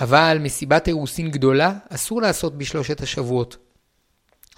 אבל 0.00 0.38
מסיבת 0.40 0.88
אירוסין 0.88 1.30
גדולה 1.30 1.72
אסור 1.88 2.22
לעשות 2.22 2.58
בשלושת 2.58 3.00
השבועות. 3.00 3.56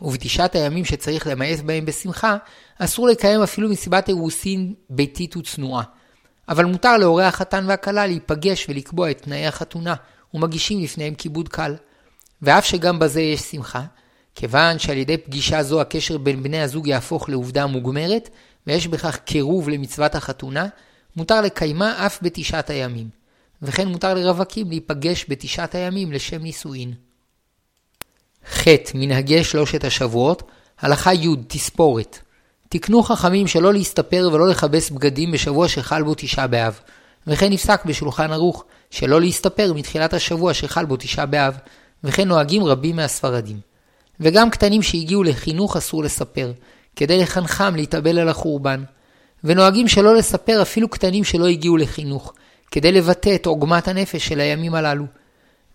ובתשעת 0.02 0.54
הימים 0.54 0.84
שצריך 0.84 1.26
למאס 1.26 1.60
בהם 1.60 1.84
בשמחה, 1.84 2.36
אסור 2.78 3.08
לקיים 3.08 3.42
אפילו 3.42 3.68
מסיבת 3.68 4.08
אירוסין 4.08 4.74
ביתית 4.90 5.36
וצנועה. 5.36 5.84
אבל 6.48 6.64
מותר 6.64 6.96
להורי 6.96 7.24
החתן 7.24 7.64
והכלה 7.68 8.06
להיפגש 8.06 8.66
ולקבוע 8.68 9.10
את 9.10 9.22
תנאי 9.22 9.46
החתונה, 9.46 9.94
ומגישים 10.34 10.82
לפניהם 10.82 11.14
כיבוד 11.14 11.48
קל. 11.48 11.74
ואף 12.42 12.64
שגם 12.64 12.98
בזה 12.98 13.20
יש 13.20 13.40
שמחה, 13.40 13.82
כיוון 14.34 14.78
שעל 14.78 14.96
ידי 14.96 15.16
פגישה 15.16 15.62
זו 15.62 15.80
הקשר 15.80 16.18
בין 16.18 16.42
בני 16.42 16.60
הזוג 16.60 16.86
יהפוך 16.86 17.28
לעובדה 17.28 17.66
מוגמרת, 17.66 18.30
ויש 18.66 18.86
בכך 18.86 19.16
קירוב 19.16 19.68
למצוות 19.68 20.14
החתונה, 20.14 20.66
מותר 21.16 21.40
לקיימה 21.40 22.06
אף 22.06 22.18
בתשעת 22.22 22.70
הימים. 22.70 23.23
וכן 23.64 23.88
מותר 23.88 24.14
לרווקים 24.14 24.68
להיפגש 24.68 25.26
בתשעת 25.28 25.74
הימים 25.74 26.12
לשם 26.12 26.42
נישואין. 26.42 26.92
ח. 28.50 28.64
מנהגי 28.94 29.44
שלושת 29.44 29.84
השבועות, 29.84 30.42
הלכה 30.80 31.14
י' 31.14 31.28
תספורת. 31.48 32.18
תקנו 32.68 33.02
חכמים 33.02 33.46
שלא 33.46 33.72
להסתפר 33.72 34.30
ולא 34.32 34.48
לכבס 34.48 34.90
בגדים 34.90 35.32
בשבוע 35.32 35.68
שחל 35.68 36.02
בו 36.02 36.14
תשעה 36.16 36.46
באב. 36.46 36.80
וכן 37.26 37.52
נפסק 37.52 37.84
בשולחן 37.84 38.32
ערוך, 38.32 38.64
שלא 38.90 39.20
להסתפר 39.20 39.72
מתחילת 39.72 40.14
השבוע 40.14 40.54
שחל 40.54 40.84
בו 40.84 40.96
תשעה 40.96 41.26
באב, 41.26 41.58
וכן 42.04 42.28
נוהגים 42.28 42.64
רבים 42.64 42.96
מהספרדים. 42.96 43.60
וגם 44.20 44.50
קטנים 44.50 44.82
שהגיעו 44.82 45.22
לחינוך 45.22 45.76
אסור 45.76 46.02
לספר, 46.02 46.52
כדי 46.96 47.18
לחנכם 47.18 47.76
להתאבל 47.76 48.18
על 48.18 48.28
החורבן. 48.28 48.84
ונוהגים 49.44 49.88
שלא 49.88 50.14
לספר 50.14 50.62
אפילו 50.62 50.88
קטנים 50.88 51.24
שלא 51.24 51.46
הגיעו 51.46 51.76
לחינוך, 51.76 52.34
כדי 52.74 52.92
לבטא 52.92 53.34
את 53.34 53.46
עוגמת 53.46 53.88
הנפש 53.88 54.26
של 54.26 54.40
הימים 54.40 54.74
הללו. 54.74 55.04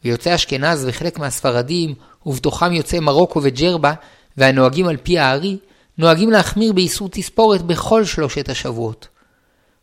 ויוצאי 0.04 0.36
אשכנז 0.36 0.86
וחלק 0.88 1.20
מהספרדים, 1.20 1.94
ובתוכם 2.26 2.74
יוצאי 2.74 3.00
מרוקו 3.00 3.40
וג'רבה, 3.44 3.94
והנוהגים 4.38 4.88
על 4.88 4.98
פי 4.98 5.20
הארי, 5.20 5.58
נוהגים 5.98 6.32
להחמיר 6.32 6.74
באיסור 6.74 7.10
תספורת 7.12 7.62
בכל 7.62 8.06
שלושת 8.06 8.50
השבועות. 8.50 9.08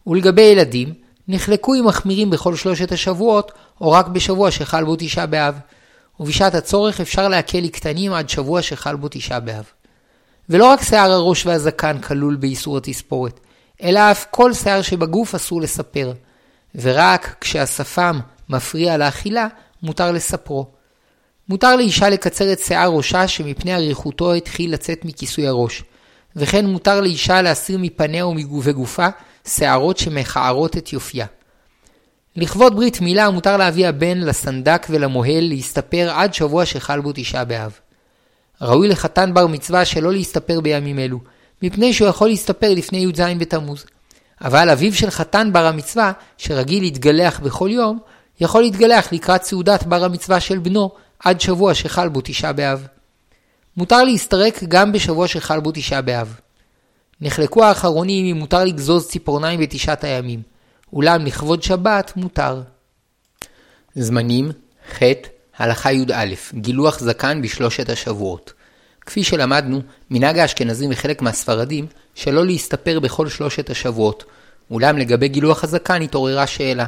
ולגבי 0.07 0.43
ילדים, 0.43 0.95
נחלקו 1.29 1.75
אם 1.75 1.87
מחמירים 1.87 2.31
בכל 2.31 2.57
שלושת 2.57 2.93
השבועות, 2.93 3.53
או 3.81 3.91
רק 3.91 4.07
בשבוע 4.07 4.51
שחל 4.51 4.85
בו 4.85 4.97
תשעה 4.99 5.27
באב. 5.27 5.59
ובשעת 6.21 6.55
הצורך 6.55 7.01
אפשר 7.01 7.29
להקל 7.29 7.59
לקטנים 7.59 8.13
עד 8.13 8.29
שבוע 8.29 8.63
שחל 8.63 8.97
בו 8.97 9.09
תשעה 9.11 9.41
באב. 9.41 9.65
ולא 10.49 10.65
רק 10.65 10.83
שיער 10.83 11.13
הראש 11.13 11.47
והזקן 11.47 11.99
כלול 11.99 12.37
באיסור 12.37 12.77
התספורת, 12.77 13.41
אלא 13.83 14.11
אף 14.11 14.27
כל 14.31 14.53
שיער 14.53 14.83
שבגוף 14.83 15.35
אסור 15.35 15.61
לספר, 15.63 16.13
ורק 16.81 17.37
כשהשפם 17.41 18.21
מפריע 18.49 18.97
לאכילה, 18.97 19.47
מותר 19.83 20.13
לספרו. 20.13 20.67
מותר 21.49 21.77
לאישה 21.77 22.09
לקצר 22.09 22.53
את 22.53 22.59
שיער 22.59 22.91
ראשה 22.91 23.29
שמפני 23.29 23.75
אריכותו 23.75 24.35
התחיל 24.35 24.73
לצאת 24.73 25.05
מכיסוי 25.05 25.47
הראש, 25.47 25.83
וכן 26.37 26.67
מותר 26.67 27.01
לאישה 27.01 27.43
להסיר 27.43 27.79
מפניה 27.79 28.27
וגופה 28.63 29.09
שערות 29.49 29.99
שמכערות 29.99 30.77
את 30.77 30.93
יופייה. 30.93 31.27
לכבוד 32.37 32.77
ברית 32.77 33.01
מילה 33.01 33.31
מותר 33.31 33.57
להביא 33.57 33.89
הבן 33.89 34.19
לסנדק 34.19 34.87
ולמוהל 34.91 35.49
להסתפר 35.49 36.11
עד 36.11 36.35
שבוע 36.35 36.67
שחל 36.67 37.01
בו 37.01 37.13
תשעה 37.15 37.45
באב. 37.45 37.79
ראוי 38.61 38.89
לחתן 38.89 39.35
בר 39.35 39.47
מצווה 39.47 39.85
שלא 39.85 40.13
להסתפר 40.13 40.61
בימים 40.61 40.99
אלו, 40.99 41.19
מפני 41.63 41.93
שהוא 41.93 42.09
יכול 42.09 42.29
להסתפר 42.29 42.75
לפני 42.75 42.99
י"ז 42.99 43.21
בתמוז. 43.39 43.85
אבל 44.41 44.71
אביו 44.71 44.95
של 44.95 45.11
חתן 45.11 45.53
בר 45.53 45.67
המצווה, 45.67 46.13
שרגיל 46.39 46.83
להתגלח 46.83 47.41
בכל 47.41 47.69
יום, 47.73 47.99
יכול 48.41 48.63
להתגלח 48.63 49.13
לקראת 49.13 49.43
סעודת 49.43 49.83
בר 49.83 50.05
המצווה 50.05 50.41
של 50.41 50.59
בנו 50.59 50.91
עד 51.19 51.41
שבוע 51.41 51.75
שחל 51.75 52.09
בו 52.09 52.21
תשעה 52.25 52.53
באב. 52.53 52.87
מותר 53.77 54.05
להסתרק 54.05 54.63
גם 54.69 54.93
בשבוע 54.93 55.29
שחל 55.29 55.61
בו 55.61 55.71
תשעה 55.75 56.03
באב. 56.03 56.41
נחלקו 57.21 57.65
האחרונים 57.65 58.27
אם 58.27 58.37
מותר 58.37 58.65
לגזוז 58.65 59.09
ציפורניים 59.09 59.61
בתשעת 59.61 60.05
הימים, 60.05 60.43
אולם 60.93 61.27
לכבוד 61.27 61.63
שבת 61.63 62.13
מותר. 62.17 62.63
זמנים 63.95 64.53
ח' 64.99 65.03
הלכה 65.59 65.93
י"א 65.93 66.25
גילוח 66.55 66.99
זקן 66.99 67.43
בשלושת 67.43 67.89
השבועות. 67.89 68.53
כפי 69.07 69.25
שלמדנו, 69.25 69.81
מנהג 70.11 70.39
האשכנזים 70.39 70.91
וחלק 70.93 71.23
מהספרדים 71.23 71.87
שלא 72.15 72.47
להסתפר 72.47 73.01
בכל 73.01 73.29
שלושת 73.29 73.71
השבועות, 73.71 74.25
אולם 74.71 74.99
לגבי 74.99 75.29
גילוח 75.29 75.65
הזקן 75.65 76.03
התעוררה 76.03 76.47
שאלה. 76.47 76.87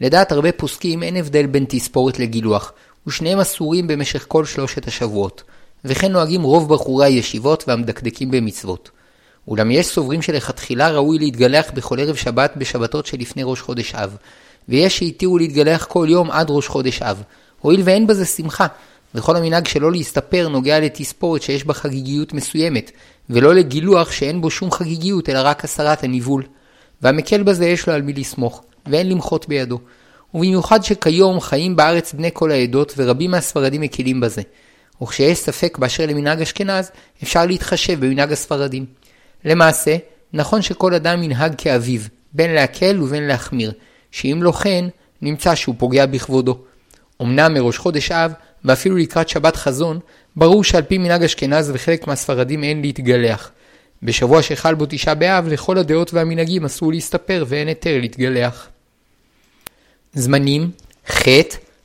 לדעת 0.00 0.32
הרבה 0.32 0.52
פוסקים 0.52 1.02
אין 1.02 1.16
הבדל 1.16 1.46
בין 1.46 1.64
תספורת 1.68 2.18
לגילוח, 2.18 2.72
ושניהם 3.06 3.38
אסורים 3.38 3.86
במשך 3.86 4.24
כל 4.28 4.44
שלושת 4.44 4.88
השבועות, 4.88 5.42
וכן 5.84 6.12
נוהגים 6.12 6.42
רוב 6.42 6.74
בחורי 6.74 7.06
הישיבות 7.06 7.64
והמדקדקים 7.68 8.30
במצוות. 8.30 8.90
אולם 9.48 9.70
יש 9.70 9.86
סוברים 9.86 10.22
שלכתחילה 10.22 10.90
ראוי 10.90 11.18
להתגלח 11.18 11.70
בכל 11.74 12.00
ערב 12.00 12.16
שבת 12.16 12.52
בשבתות 12.56 13.06
שלפני 13.06 13.42
ראש 13.44 13.60
חודש 13.60 13.94
אב, 13.94 14.16
ויש 14.68 14.98
שהתירו 14.98 15.38
להתגלח 15.38 15.84
כל 15.84 16.06
יום 16.10 16.30
עד 16.30 16.46
ראש 16.50 16.68
חודש 16.68 17.02
אב, 17.02 17.22
הואיל 17.60 17.80
ואין 17.84 18.06
בזה 18.06 18.24
שמחה, 18.24 18.66
וכל 19.14 19.36
המנהג 19.36 19.66
שלא 19.66 19.92
להסתפר 19.92 20.48
נוגע 20.48 20.80
לתספורת 20.80 21.42
שיש 21.42 21.64
בה 21.64 21.74
חגיגיות 21.74 22.32
מסוימת, 22.32 22.90
ולא 23.30 23.54
לגילוח 23.54 24.12
שאין 24.12 24.40
בו 24.40 24.50
שום 24.50 24.70
חגיגיות 24.70 25.28
אלא 25.28 25.38
רק 25.42 25.64
הסרת 25.64 26.04
הניבול. 26.04 26.42
והמקל 27.02 27.42
בזה 27.42 27.66
יש 27.66 27.86
לו 27.86 27.92
על 27.92 28.02
מי 28.02 28.12
לסמוך, 28.12 28.62
ואין 28.86 29.08
למחות 29.08 29.48
בידו. 29.48 29.78
ובמיוחד 30.34 30.84
שכיום 30.84 31.40
חיים 31.40 31.76
בארץ 31.76 32.12
בני 32.12 32.30
כל 32.32 32.50
העדות, 32.50 32.94
ורבים 32.96 33.30
מהספרדים 33.30 33.80
מקלים 33.80 34.20
בזה. 34.20 34.42
וכשיש 35.02 35.38
ספק 35.38 35.78
באשר 35.78 36.06
למנהג 36.06 36.40
אשכנז, 36.40 36.90
אפשר 37.22 37.46
להתחשב 37.46 38.00
במנהג 38.00 38.32
הספרדים. 38.32 38.86
למעשה, 39.44 39.96
נכון 40.32 40.62
שכל 40.62 40.94
אדם 40.94 41.22
ינהג 41.22 41.54
כאביו, 41.58 42.00
בין 42.32 42.54
להקל 42.54 43.02
ובין 43.02 43.26
להחמיר, 43.26 43.72
שאם 44.10 44.38
לא 44.42 44.52
כן, 44.52 44.84
נמצא 45.22 45.54
שהוא 45.54 45.74
פוגע 45.78 46.06
בכבודו. 46.06 46.58
אמנם 47.22 47.54
מראש 47.54 47.78
חודש 47.78 48.10
אב, 48.10 48.32
ואפילו 48.64 48.96
לקראת 48.96 49.28
שבת 49.28 49.56
חזון, 49.56 49.98
ברור 50.36 50.64
שעל 50.64 50.82
פי 50.82 50.98
מנהג 50.98 51.22
אשכנז 51.22 51.70
וחלק 51.74 52.06
מהספרדים 52.06 52.64
אין 52.64 52.80
להתגלח. 52.80 53.50
בשבוע 54.02 54.42
שחל 54.42 54.74
בו 54.74 54.84
תשעה 54.88 55.14
באב, 55.14 55.48
לכל 55.48 55.78
הדעות 55.78 56.14
והמנהגים 56.14 56.64
אסור 56.64 56.92
להסתפר 56.92 57.44
ואין 57.48 57.68
היתר 57.68 58.00
להתגלח. 58.00 58.68
זמנים, 60.14 60.70
ח', 61.12 61.28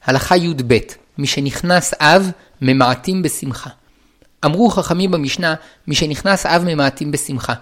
הלכה 0.06 0.38
י"ב, 0.38 0.78
משנכנס 1.18 1.94
אב, 2.00 2.32
ממעטים 2.62 3.22
בשמחה. 3.22 3.70
אמרו 4.46 4.70
חכמים 4.70 5.12
במשנה, 5.12 5.56
משנכנס 5.88 6.46
אב 6.46 6.64
ממעטים 6.66 7.12
בשמחה, 7.12 7.54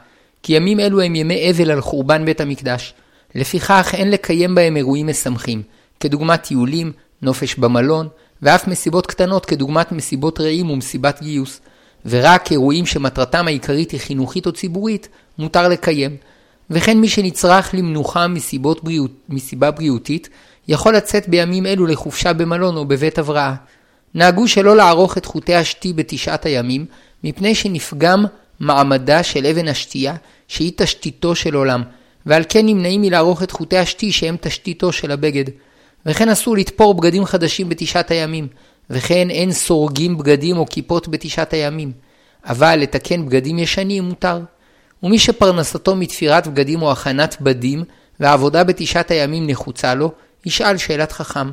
כי 0.44 0.54
ימים 0.54 0.80
אלו 0.80 1.02
הם 1.02 1.16
ימי 1.16 1.52
אבל 1.52 1.72
על 1.72 1.82
חורבן 1.82 2.26
בית 2.26 2.42
המקדש. 2.42 2.94
לפיכך 3.36 3.90
אין 3.94 4.12
לקיים 4.12 4.56
בהם 4.56 4.78
אירועים 4.78 5.08
משמחים, 5.08 5.62
כדוגמת 6.00 6.44
טיולים, 6.44 6.92
נופש 7.22 7.56
במלון, 7.56 8.08
ואף 8.42 8.68
מסיבות 8.68 9.08
קטנות 9.08 9.46
כדוגמת 9.46 9.92
מסיבות 9.92 10.40
רעים 10.40 10.70
ומסיבת 10.70 11.22
גיוס, 11.22 11.62
ורק 12.06 12.52
אירועים 12.52 12.86
שמטרתם 12.86 13.48
העיקרית 13.48 13.92
היא 13.92 14.00
חינוכית 14.00 14.46
או 14.46 14.52
ציבורית, 14.52 15.10
מותר 15.38 15.68
לקיים. 15.68 16.18
וכן 16.70 16.98
מי 16.98 17.10
שנצרך 17.10 17.74
למנוחה 17.74 18.28
מסיבות 18.28 18.84
בריאות, 18.84 19.12
מסיבה 19.30 19.72
בריאותית, 19.72 20.30
יכול 20.68 20.96
לצאת 20.96 21.30
בימים 21.30 21.66
אלו 21.66 21.86
לחופשה 21.86 22.34
במלון 22.34 22.78
או 22.78 22.86
בבית 22.86 23.20
הבראה. 23.20 23.56
נהגו 24.16 24.48
שלא 24.48 24.76
לערוך 24.76 25.18
את 25.18 25.26
חוטי 25.26 25.56
השתי 25.56 25.94
בתשעת 25.94 26.46
הימים, 26.46 26.86
מפני 27.24 27.56
שנפגם 27.56 28.26
מעמדה 28.60 29.24
של 29.24 29.46
אבן 29.46 29.68
השתייה, 29.68 30.16
שהיא 30.48 30.72
תשתיתו 30.76 31.36
של 31.36 31.56
עולם, 31.56 31.84
ועל 32.26 32.44
כן 32.50 32.66
נמנעים 32.66 33.02
מלערוך 33.02 33.44
את 33.44 33.52
חוטי 33.52 33.78
השתי 33.78 34.12
שהם 34.12 34.36
תשתיתו 34.42 34.92
של 34.92 35.12
הבגד. 35.12 35.44
וכן 36.08 36.30
אסור 36.30 36.58
לתפור 36.58 36.94
בגדים 36.94 37.26
חדשים 37.26 37.70
בתשעת 37.70 38.12
הימים, 38.12 38.48
וכן 38.90 39.30
אין 39.30 39.52
סורגים 39.52 40.18
בגדים 40.18 40.58
או 40.58 40.66
כיפות 40.66 41.08
בתשעת 41.08 41.54
הימים, 41.54 41.92
אבל 42.46 42.76
לתקן 42.76 43.26
בגדים 43.26 43.60
ישנים 43.60 44.04
מותר. 44.04 44.40
ומי 45.04 45.20
שפרנסתו 45.20 45.96
מתפירת 45.96 46.48
בגדים 46.48 46.82
או 46.82 46.92
הכנת 46.92 47.38
בדים, 47.42 47.84
והעבודה 48.20 48.64
בתשעת 48.64 49.12
הימים 49.12 49.48
נחוצה 49.48 49.96
לו, 49.96 50.12
ישאל 50.46 50.78
שאלת 50.78 51.12
חכם. 51.12 51.52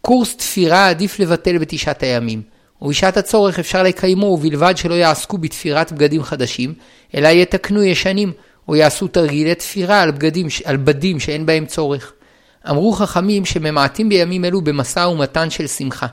קורס 0.00 0.36
תפירה 0.36 0.88
עדיף 0.88 1.18
לבטל 1.18 1.58
בתשעת 1.58 2.02
הימים, 2.02 2.42
ובשעת 2.82 3.16
הצורך 3.16 3.58
אפשר 3.58 3.82
לקיימו 3.82 4.26
ובלבד 4.26 4.76
שלא 4.76 4.94
יעסקו 4.94 5.38
בתפירת 5.38 5.92
בגדים 5.92 6.22
חדשים, 6.22 6.74
אלא 7.14 7.28
יתקנו 7.28 7.82
ישנים, 7.82 8.32
או 8.68 8.76
יעשו 8.76 9.08
תרגילי 9.08 9.54
תפירה 9.54 10.00
על, 10.00 10.10
בגדים, 10.10 10.46
על 10.64 10.76
בדים 10.76 11.20
שאין 11.20 11.46
בהם 11.46 11.66
צורך. 11.66 12.12
אמרו 12.70 12.92
חכמים 12.92 13.44
שממעטים 13.44 14.08
בימים 14.08 14.44
אלו 14.44 14.60
במשא 14.60 15.00
ומתן 15.00 15.50
של 15.50 15.66
שמחה, 15.66 16.06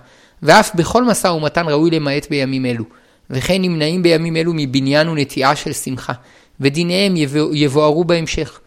ואף 0.43 0.75
בכל 0.75 1.03
משא 1.03 1.27
ומתן 1.27 1.67
ראוי 1.67 1.91
למעט 1.91 2.29
בימים 2.29 2.65
אלו, 2.65 2.83
וכן 3.29 3.61
נמנעים 3.61 4.03
בימים 4.03 4.35
אלו 4.35 4.51
מבניין 4.55 5.09
ונטיעה 5.09 5.55
של 5.55 5.73
שמחה, 5.73 6.13
ודיניהם 6.59 7.13
יבוארו 7.53 8.03
בהמשך. 8.03 8.59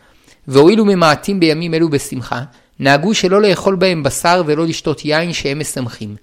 והואילו 0.48 0.84
ממעטים 0.84 1.40
בימים 1.40 1.74
אלו 1.74 1.88
בשמחה, 1.88 2.42
נהגו 2.80 3.14
שלא 3.14 3.42
לאכול 3.42 3.76
בהם 3.76 4.02
בשר 4.02 4.42
ולא 4.46 4.66
לשתות 4.66 5.04
יין 5.04 5.32
שהם 5.32 5.58
משמחים. 5.58 6.16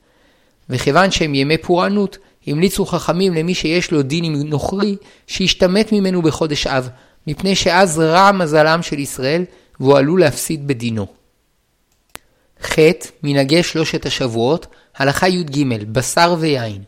וכיוון 0.69 1.12
שהם 1.12 1.36
ימי 1.36 1.58
פורענות, 1.58 2.17
המליצו 2.47 2.86
חכמים 2.86 3.34
למי 3.34 3.54
שיש 3.56 3.91
לו 3.91 4.02
דין 4.02 4.23
עם 4.23 4.36
נוכרי, 4.36 4.95
שישתמט 5.28 5.91
ממנו 5.91 6.21
בחודש 6.21 6.67
אב, 6.67 6.89
מפני 7.28 7.56
שאז 7.56 7.99
רע 7.99 8.32
מזלם 8.32 8.82
של 8.82 8.99
ישראל, 8.99 9.43
והוא 9.80 9.97
עלול 9.97 10.19
להפסיד 10.19 10.67
בדינו. 10.67 11.23
ח. 12.63 12.76
מנהגי 13.23 13.63
שלושת 13.63 14.06
השבועות, 14.06 14.67
הלכה 14.97 15.28
י"ג, 15.28 15.84
בשר 15.91 16.36
ויין. 16.39 16.82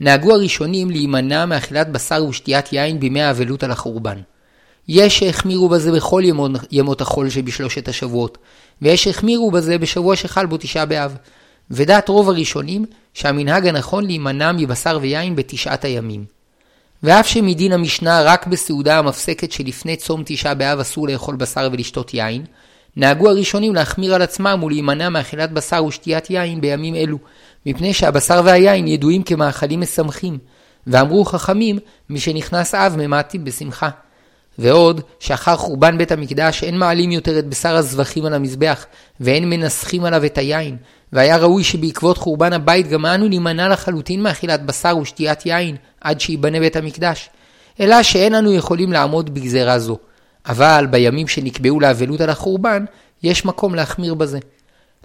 נהגו 0.00 0.32
הראשונים 0.32 0.90
להימנע 0.90 1.46
מאכילת 1.46 1.92
בשר 1.92 2.24
ושתיית 2.24 2.72
יין 2.72 3.00
בימי 3.00 3.22
האבלות 3.22 3.62
על 3.62 3.70
החורבן. 3.70 4.18
יש 4.88 5.18
שהחמירו 5.18 5.68
בזה 5.68 5.92
בכל 5.92 6.22
ימות, 6.24 6.50
ימות 6.72 7.00
החול 7.00 7.30
שבשלושת 7.30 7.88
השבועות, 7.88 8.38
ויש 8.82 9.04
שהחמירו 9.04 9.50
בזה 9.50 9.78
בשבוע 9.78 10.16
שחל 10.16 10.46
בו 10.46 10.56
תשעה 10.56 10.86
באב. 10.86 11.16
ודעת 11.70 12.08
רוב 12.08 12.28
הראשונים 12.28 12.84
שהמנהג 13.14 13.66
הנכון 13.66 14.06
להימנע 14.06 14.52
מבשר 14.52 14.98
ויין 15.02 15.36
בתשעת 15.36 15.84
הימים. 15.84 16.24
ואף 17.02 17.26
שמדין 17.26 17.72
המשנה 17.72 18.22
רק 18.22 18.46
בסעודה 18.46 18.98
המפסקת 18.98 19.52
שלפני 19.52 19.96
צום 19.96 20.22
תשעה 20.26 20.54
באב 20.54 20.78
אסור 20.78 21.08
לאכול 21.08 21.36
בשר 21.36 21.68
ולשתות 21.72 22.14
יין, 22.14 22.44
נהגו 22.96 23.28
הראשונים 23.28 23.74
להחמיר 23.74 24.14
על 24.14 24.22
עצמם 24.22 24.60
ולהימנע 24.62 25.08
מאכילת 25.08 25.52
בשר 25.52 25.84
ושתיית 25.84 26.30
יין 26.30 26.60
בימים 26.60 26.94
אלו, 26.94 27.18
מפני 27.66 27.94
שהבשר 27.94 28.40
והיין 28.44 28.88
ידועים 28.88 29.22
כמאכלים 29.22 29.80
משמחים, 29.80 30.38
ואמרו 30.86 31.24
חכמים, 31.24 31.78
מי 32.10 32.20
שנכנס 32.20 32.74
אב 32.74 32.96
ממעטים 32.98 33.44
בשמחה. 33.44 33.88
ועוד, 34.58 35.00
שאחר 35.20 35.56
חורבן 35.56 35.98
בית 35.98 36.12
המקדש 36.12 36.64
אין 36.64 36.78
מעלים 36.78 37.12
יותר 37.12 37.38
את 37.38 37.46
בשר 37.46 37.76
הזבחים 37.76 38.24
על 38.24 38.34
המזבח, 38.34 38.86
ואין 39.20 39.50
מנסחים 39.50 40.04
עליו 40.04 40.24
את 40.24 40.38
היין, 40.38 40.76
והיה 41.12 41.36
ראוי 41.36 41.64
שבעקבות 41.64 42.18
חורבן 42.18 42.52
הבית 42.52 42.88
גם 42.88 43.06
אנו 43.06 43.28
נימנע 43.28 43.68
לחלוטין 43.68 44.22
מאכילת 44.22 44.66
בשר 44.66 44.96
ושתיית 44.96 45.46
יין, 45.46 45.76
עד 46.00 46.20
שייבנה 46.20 46.60
בית 46.60 46.76
המקדש. 46.76 47.30
אלא 47.80 48.02
שאין 48.02 48.34
אנו 48.34 48.52
יכולים 48.52 48.92
לעמוד 48.92 49.34
בגזרה 49.34 49.78
זו. 49.78 49.98
אבל 50.48 50.86
בימים 50.90 51.28
שנקבעו 51.28 51.80
לאבלות 51.80 52.20
על 52.20 52.30
החורבן, 52.30 52.84
יש 53.22 53.44
מקום 53.44 53.74
להחמיר 53.74 54.14
בזה. 54.14 54.38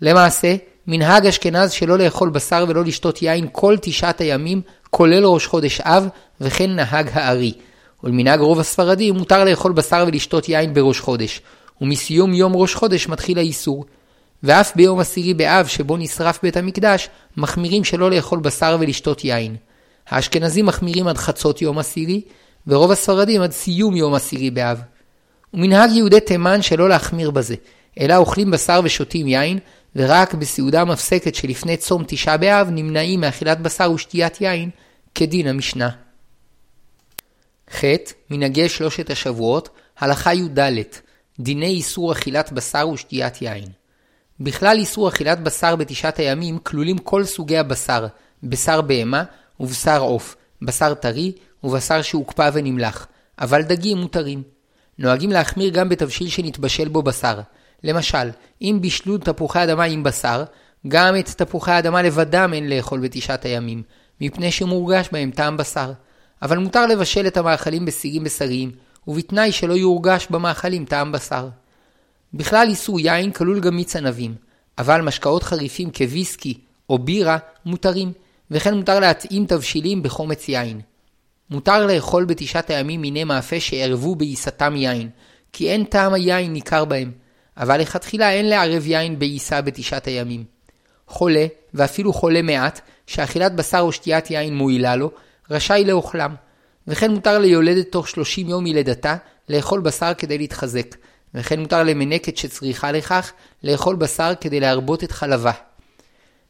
למעשה, 0.01 0.55
מנהג 0.87 1.25
אשכנז 1.25 1.71
שלא 1.71 1.97
לאכול 1.97 2.29
בשר 2.29 2.65
ולא 2.67 2.83
לשתות 2.83 3.21
יין 3.21 3.47
כל 3.51 3.75
תשעת 3.81 4.21
הימים, 4.21 4.61
כולל 4.89 5.25
ראש 5.25 5.45
חודש 5.45 5.81
אב, 5.81 6.07
וכן 6.41 6.75
נהג 6.75 7.09
הארי. 7.13 7.53
ולמנהג 8.03 8.39
רוב 8.39 8.59
הספרדים 8.59 9.15
מותר 9.15 9.43
לאכול 9.43 9.71
בשר 9.71 10.03
ולשתות 10.07 10.49
יין 10.49 10.73
בראש 10.73 10.99
חודש, 10.99 11.41
ומסיום 11.81 12.33
יום 12.33 12.55
ראש 12.55 12.75
חודש 12.75 13.07
מתחיל 13.07 13.37
האיסור. 13.37 13.85
ואף 14.43 14.75
ביום 14.75 14.99
עשירי 14.99 15.33
באב 15.33 15.67
שבו 15.67 15.97
נשרף 15.97 16.39
בית 16.43 16.57
המקדש, 16.57 17.09
מחמירים 17.37 17.83
שלא 17.83 18.11
לאכול 18.11 18.39
בשר 18.39 18.77
ולשתות 18.79 19.23
יין. 19.23 19.55
האשכנזים 20.07 20.65
מחמירים 20.65 21.07
עד 21.07 21.17
חצות 21.17 21.61
יום 21.61 21.77
עשירי, 21.77 22.21
ורוב 22.67 22.91
הספרדים 22.91 23.41
עד 23.41 23.51
סיום 23.51 23.95
יום 23.95 24.13
עשירי 24.13 24.49
באב. 24.51 24.81
ומנהג 25.53 25.91
יהודי 25.91 26.19
תימן 26.19 26.61
שלא 26.61 26.89
להחמיר 26.89 27.31
בזה, 27.31 27.55
אלא 27.99 28.17
אוכלים 28.17 28.51
בשר 28.51 28.81
ושותים 28.83 29.27
יין, 29.27 29.59
ורק 29.95 30.33
בסעודה 30.33 30.85
מפסקת 30.85 31.35
שלפני 31.35 31.77
צום 31.77 32.03
תשעה 32.07 32.37
באב 32.37 32.67
נמנעים 32.71 33.21
מאכילת 33.21 33.59
בשר 33.59 33.91
ושתיית 33.91 34.41
יין, 34.41 34.69
כדין 35.15 35.47
המשנה. 35.47 35.89
ח. 37.73 37.83
מנהגי 38.29 38.69
שלושת 38.69 39.09
השבועות, 39.09 39.69
הלכה 39.99 40.33
י"ד, 40.33 40.69
דיני 41.39 41.67
איסור 41.67 42.11
אכילת 42.11 42.51
בשר 42.51 42.89
ושתיית 42.89 43.41
יין. 43.41 43.67
בכלל 44.39 44.77
איסור 44.77 45.09
אכילת 45.09 45.43
בשר 45.43 45.75
בתשעת 45.75 46.19
הימים 46.19 46.57
כלולים 46.57 46.97
כל 46.97 47.23
סוגי 47.25 47.57
הבשר, 47.57 48.07
בשר 48.43 48.81
בהמה 48.81 49.23
ובשר 49.59 50.01
עוף, 50.01 50.35
בשר 50.61 50.93
טרי 50.93 51.31
ובשר 51.63 52.01
שהוקפא 52.01 52.49
ונמלח, 52.53 53.07
אבל 53.39 53.61
דגים 53.61 53.97
מותרים. 53.97 54.43
נוהגים 54.99 55.29
להחמיר 55.31 55.69
גם 55.69 55.89
בתבשיל 55.89 56.29
שנתבשל 56.29 56.87
בו 56.87 57.01
בשר. 57.01 57.39
למשל, 57.83 58.29
אם 58.61 58.77
בישלו 58.81 59.17
תפוחי 59.17 59.63
אדמה 59.63 59.83
עם 59.83 60.03
בשר, 60.03 60.43
גם 60.87 61.19
את 61.19 61.29
תפוחי 61.29 61.71
האדמה 61.71 62.01
לבדם 62.01 62.51
אין 62.53 62.69
לאכול 62.69 62.99
בתשעת 62.99 63.45
הימים, 63.45 63.83
מפני 64.21 64.51
שמורגש 64.51 65.09
בהם 65.11 65.31
טעם 65.31 65.57
בשר. 65.57 65.91
אבל 66.41 66.57
מותר 66.57 66.85
לבשל 66.85 67.27
את 67.27 67.37
המאכלים 67.37 67.85
בסירים 67.85 68.23
בשריים, 68.23 68.71
ובתנאי 69.07 69.51
שלא 69.51 69.73
יורגש 69.73 70.27
במאכלים 70.29 70.85
טעם 70.85 71.11
בשר. 71.11 71.49
בכלל 72.33 72.67
איסור 72.69 72.99
יין 72.99 73.31
כלול 73.31 73.59
גם 73.59 73.75
מיץ 73.75 73.95
ענבים, 73.95 74.35
אבל 74.77 75.01
משקאות 75.01 75.43
חריפים 75.43 75.91
כוויסקי 75.91 76.59
או 76.89 76.99
בירה 76.99 77.37
מותרים, 77.65 78.11
וכן 78.51 78.73
מותר 78.73 78.99
להתאים 78.99 79.45
תבשילים 79.45 80.03
בחומץ 80.03 80.49
יין. 80.49 80.81
מותר 81.51 81.85
לאכול 81.85 82.25
בתשעת 82.25 82.69
הימים 82.69 83.01
מיני 83.01 83.23
מאפה 83.23 83.59
שערבו 83.59 84.15
בעיסתם 84.15 84.75
יין, 84.75 85.09
כי 85.53 85.69
אין 85.71 85.83
טעם 85.83 86.13
היין 86.13 86.53
ניכר 86.53 86.85
בהם, 86.85 87.11
אבל 87.57 87.81
לכתחילה 87.81 88.31
אין 88.31 88.49
לערב 88.49 88.87
יין 88.87 89.19
בעיסה 89.19 89.61
בתשעת 89.61 90.07
הימים. 90.07 90.43
חולה, 91.07 91.45
ואפילו 91.73 92.13
חולה 92.13 92.41
מעט, 92.41 92.81
שאכילת 93.07 93.55
בשר 93.55 93.79
או 93.79 93.91
שתיית 93.91 94.31
יין 94.31 94.55
מועילה 94.55 94.95
לו, 94.95 95.11
רשאי 95.49 95.85
לאוכלם. 95.85 96.35
וכן 96.87 97.11
מותר 97.11 97.39
ליולדת 97.39 97.91
תוך 97.91 98.09
30 98.09 98.49
יום 98.49 98.63
מלידתה 98.63 99.15
לאכול 99.49 99.79
בשר 99.81 100.11
כדי 100.17 100.37
להתחזק, 100.37 100.95
וכן 101.33 101.59
מותר 101.59 101.83
למנקת 101.83 102.37
שצריכה 102.37 102.91
לכך 102.91 103.31
לאכול 103.63 103.95
בשר 103.95 104.33
כדי 104.41 104.59
להרבות 104.59 105.03
את 105.03 105.11
חלבה. 105.11 105.51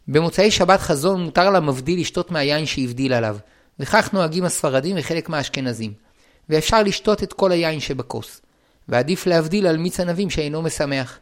במוצאי 0.08 0.52
שבת 0.52 0.80
חזון 0.80 1.24
מותר 1.24 1.50
למבדיל 1.50 2.00
לשתות 2.00 2.32
מהיין 2.32 2.66
שהבדיל 2.66 3.14
עליו, 3.14 3.38
וכך 3.82 4.14
נוהגים 4.14 4.44
הספרדים 4.44 4.96
וחלק 5.00 5.30
מהאשכנזים. 5.30 5.94
ואפשר 6.50 6.84
לשתות 6.84 7.24
את 7.24 7.34
כל 7.34 7.52
היין 7.52 7.80
שבכוס. 7.80 8.42
ועדיף 8.90 9.28
להבדיל 9.28 9.68
על 9.68 9.78
מיץ 9.78 10.00
ענבים 10.00 10.30
שאינו 10.30 10.62
משמח. 10.62 11.20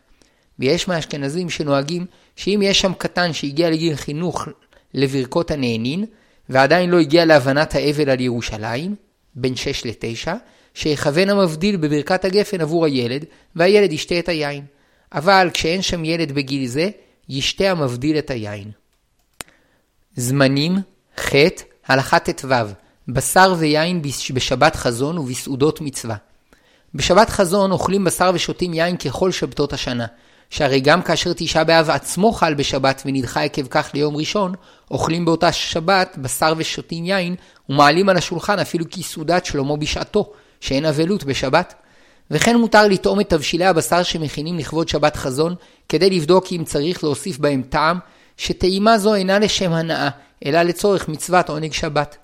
ויש 0.60 0.88
מהאשכנזים 0.88 1.50
שנוהגים 1.50 2.06
שאם 2.36 2.60
יש 2.64 2.82
שם 2.82 2.94
קטן 2.98 3.34
שהגיע 3.34 3.70
לגיל 3.70 3.96
חינוך 3.96 4.48
לברכות 4.94 5.52
הנהנין, 5.52 6.06
ועדיין 6.50 6.90
לא 6.90 7.00
הגיע 7.00 7.26
להבנת 7.26 7.76
האבל 7.76 8.10
על 8.10 8.20
ירושלים, 8.20 8.96
בין 9.36 9.56
6 9.56 9.86
ל-9, 9.86 10.28
שיכוון 10.74 11.30
המבדיל 11.30 11.78
בברכת 11.78 12.26
הגפן 12.26 12.62
עבור 12.62 12.86
הילד, 12.86 13.26
והילד 13.56 13.92
ישתה 13.92 14.20
את 14.20 14.30
היין. 14.30 14.66
אבל 15.12 15.50
כשאין 15.54 15.82
שם 15.82 16.06
ילד 16.06 16.32
בגיל 16.32 16.68
זה, 16.68 16.90
ישתה 17.30 17.72
המבדיל 17.72 18.18
את 18.18 18.30
היין. 18.30 18.72
זמנים, 20.16 20.76
ח', 21.20 21.36
הלכה 21.90 22.20
ט"ו, 22.20 22.48
בשר 23.08 23.56
ויין 23.58 24.02
בשבת 24.34 24.76
חזון 24.76 25.18
ובסעודות 25.18 25.82
מצווה. 25.82 26.16
בשבת 26.96 27.30
חזון 27.30 27.72
אוכלים 27.72 28.04
בשר 28.04 28.32
ושותים 28.34 28.74
יין 28.74 28.98
ככל 28.98 29.32
שבתות 29.32 29.74
השנה, 29.74 30.06
שהרי 30.50 30.80
גם 30.80 31.02
כאשר 31.02 31.32
תשעה 31.36 31.64
באב 31.64 31.90
עצמו 31.90 32.32
חל 32.32 32.54
בשבת 32.54 33.02
ונדחה 33.06 33.42
עקב 33.44 33.68
כך 33.68 33.92
ליום 33.94 34.18
ראשון, 34.18 34.54
אוכלים 34.92 35.26
באותה 35.26 35.52
שבת 35.52 36.18
בשר 36.22 36.54
ושותים 36.58 37.06
יין, 37.06 37.36
ומעלים 37.70 38.10
על 38.10 38.18
השולחן 38.18 38.60
אפילו 38.60 38.86
כסעודת 38.92 39.46
שלמה 39.46 39.78
בשעתו, 39.78 40.32
שאין 40.60 40.86
אבלות 40.86 41.24
בשבת. 41.24 41.74
וכן 42.32 42.58
מותר 42.58 42.88
לטעום 42.88 43.20
את 43.20 43.30
תבשילי 43.30 43.66
הבשר 43.66 44.04
שמכינים 44.04 44.58
לכבוד 44.58 44.90
שבת 44.90 45.16
חזון, 45.16 45.56
כדי 45.90 46.10
לבדוק 46.10 46.46
אם 46.52 46.64
צריך 46.66 47.04
להוסיף 47.04 47.38
בהם 47.38 47.62
טעם, 47.70 48.00
שטעימה 48.38 48.98
זו 48.98 49.16
אינה 49.16 49.40
לשם 49.40 49.74
הנאה, 49.74 50.10
אלא 50.46 50.62
לצורך 50.62 51.10
מצוות 51.10 51.50
עונג 51.50 51.74
שבת. 51.74 52.18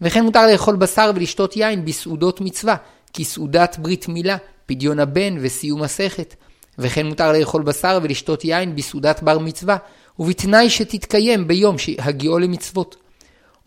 וכן 0.00 0.24
מותר 0.24 0.46
לאכול 0.46 0.76
בשר 0.76 1.10
ולשתות 1.14 1.56
יין 1.56 1.84
בסעודות 1.84 2.40
מצווה, 2.40 2.76
כסעודת 3.12 3.76
ברית 3.78 4.08
מילה, 4.08 4.36
פדיון 4.66 4.98
הבן 4.98 5.36
וסיום 5.40 5.82
מסכת. 5.82 6.34
וכן 6.78 7.06
מותר 7.06 7.32
לאכול 7.32 7.62
בשר 7.62 7.98
ולשתות 8.02 8.44
יין 8.44 8.76
בסעודת 8.76 9.22
בר 9.22 9.38
מצווה, 9.38 9.76
ובתנאי 10.18 10.70
שתתקיים 10.70 11.48
ביום 11.48 11.76
הגיעו 11.98 12.38
למצוות. 12.38 12.96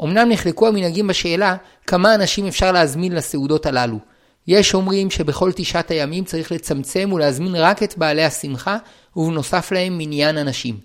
אמנם 0.04 0.30
נחלקו 0.30 0.68
המנהגים 0.68 1.08
בשאלה 1.08 1.56
כמה 1.88 2.16
אנשים 2.16 2.48
אפשר 2.48 2.72
להזמין 2.72 3.12
לסעודות 3.12 3.66
הללו. 3.66 4.00
יש 4.48 4.74
אומרים 4.74 5.10
שבכל 5.12 5.52
תשעת 5.56 5.92
הימים 5.92 6.24
צריך 6.24 6.52
לצמצם 6.52 7.10
ולהזמין 7.14 7.56
רק 7.56 7.84
את 7.84 7.98
בעלי 7.98 8.24
השמחה, 8.24 8.78
ובנוסף 9.16 9.72
להם 9.72 9.98
מניין 9.98 10.38
אנשים. 10.38 10.78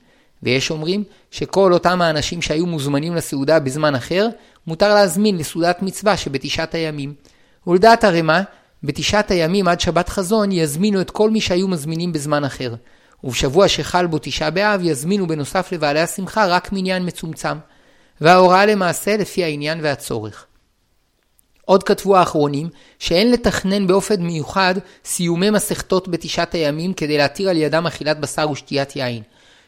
ויש 0.42 0.70
אומרים 0.70 1.05
שכל 1.31 1.72
אותם 1.72 2.02
האנשים 2.02 2.42
שהיו 2.42 2.66
מוזמנים 2.66 3.14
לסעודה 3.14 3.61
בזמן 3.61 3.94
אחר, 3.94 4.28
מותר 4.66 4.94
להזמין 4.94 5.38
לסעודת 5.38 5.83
מצווה 5.83 6.16
שבתשעת 6.16 6.74
הימים. 6.74 7.14
ולדעת 7.66 8.05
הרמ"א, 8.05 8.40
בתשעת 8.83 9.31
הימים 9.31 9.68
עד 9.68 9.81
שבת 9.81 10.09
חזון 10.09 10.52
יזמינו 10.52 11.00
את 11.00 11.11
כל 11.11 11.31
מי 11.31 11.40
שהיו 11.40 11.68
מזמינים 11.68 12.12
בזמן 12.12 12.44
אחר. 12.44 12.74
ובשבוע 13.24 13.68
שחל 13.68 14.07
בו 14.07 14.18
תשעה 14.22 14.50
באב 14.50 14.81
יזמינו 14.83 15.26
בנוסף 15.26 15.72
לבעלי 15.72 16.00
השמחה 16.00 16.46
רק 16.46 16.72
מניין 16.72 17.07
מצומצם. 17.07 17.59
וההוראה 18.20 18.66
למעשה 18.66 19.16
לפי 19.16 19.44
העניין 19.44 19.78
והצורך. 19.83 20.46
עוד 21.64 21.83
כתבו 21.83 22.16
האחרונים 22.16 22.68
שאין 22.98 23.33
לתכנן 23.33 23.87
באופן 23.87 24.22
מיוחד 24.22 24.74
סיומי 25.05 25.50
מסכתות 25.50 26.09
בתשעת 26.09 26.55
הימים 26.55 26.94
כדי 26.94 27.18
להתיר 27.18 27.50
על 27.50 27.57
ידם 27.57 27.87
אכילת 27.87 28.20
בשר 28.20 28.50
ושתיית 28.50 28.96
יין. 28.96 29.22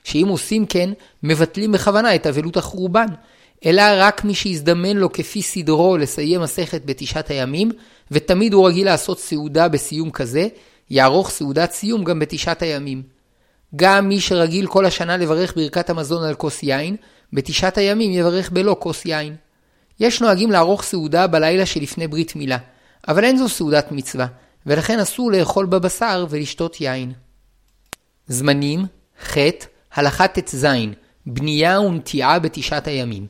שאם 0.04 0.26
עושים 0.28 0.66
כן, 0.66 0.90
מבטלים 1.22 1.72
בכוונה 1.72 2.14
את 2.14 2.26
אבלות 2.26 2.56
החורבן, 2.56 3.06
אלא 3.66 3.82
רק 3.96 4.24
מי 4.24 4.34
שהזדמן 4.34 4.96
לו 4.96 5.12
כפי 5.12 5.42
סדרו 5.42 5.96
לסיים 5.96 6.40
מסכת 6.40 6.82
בתשעת 6.84 7.30
הימים, 7.30 7.70
ותמיד 8.10 8.52
הוא 8.52 8.68
רגיל 8.68 8.86
לעשות 8.86 9.20
סעודה 9.20 9.68
בסיום 9.68 10.10
כזה, 10.10 10.48
יערוך 10.90 11.30
סעודת 11.30 11.72
סיום 11.72 12.04
גם 12.04 12.18
בתשעת 12.18 12.62
הימים. 12.62 13.02
גם 13.76 14.08
מי 14.08 14.20
שרגיל 14.20 14.66
כל 14.66 14.86
השנה 14.86 15.16
לברך 15.16 15.56
ברכת 15.56 15.90
המזון 15.90 16.24
על 16.24 16.34
כוס 16.34 16.62
יין, 16.62 16.96
בתשעת 17.32 17.78
הימים 17.78 18.12
יברך 18.12 18.50
בלא 18.50 18.76
כוס 18.78 19.06
יין. 19.06 19.36
יש 20.00 20.22
נוהגים 20.22 20.50
לערוך 20.50 20.82
סעודה 20.82 21.26
בלילה 21.26 21.66
שלפני 21.66 22.08
ברית 22.08 22.36
מילה, 22.36 22.58
אבל 23.08 23.24
אין 23.24 23.38
זו 23.38 23.48
סעודת 23.48 23.92
מצווה, 23.92 24.26
ולכן 24.66 24.98
אסור 24.98 25.32
לאכול 25.32 25.66
בבשר 25.66 26.26
ולשתות 26.30 26.80
יין. 26.80 27.12
זמנים, 28.28 28.86
ח', 29.26 29.38
הלכה 29.94 30.28
ט"ז, 30.28 30.66
בנייה 31.26 31.80
ונטיעה 31.80 32.38
בתשעת 32.38 32.86
הימים. 32.86 33.26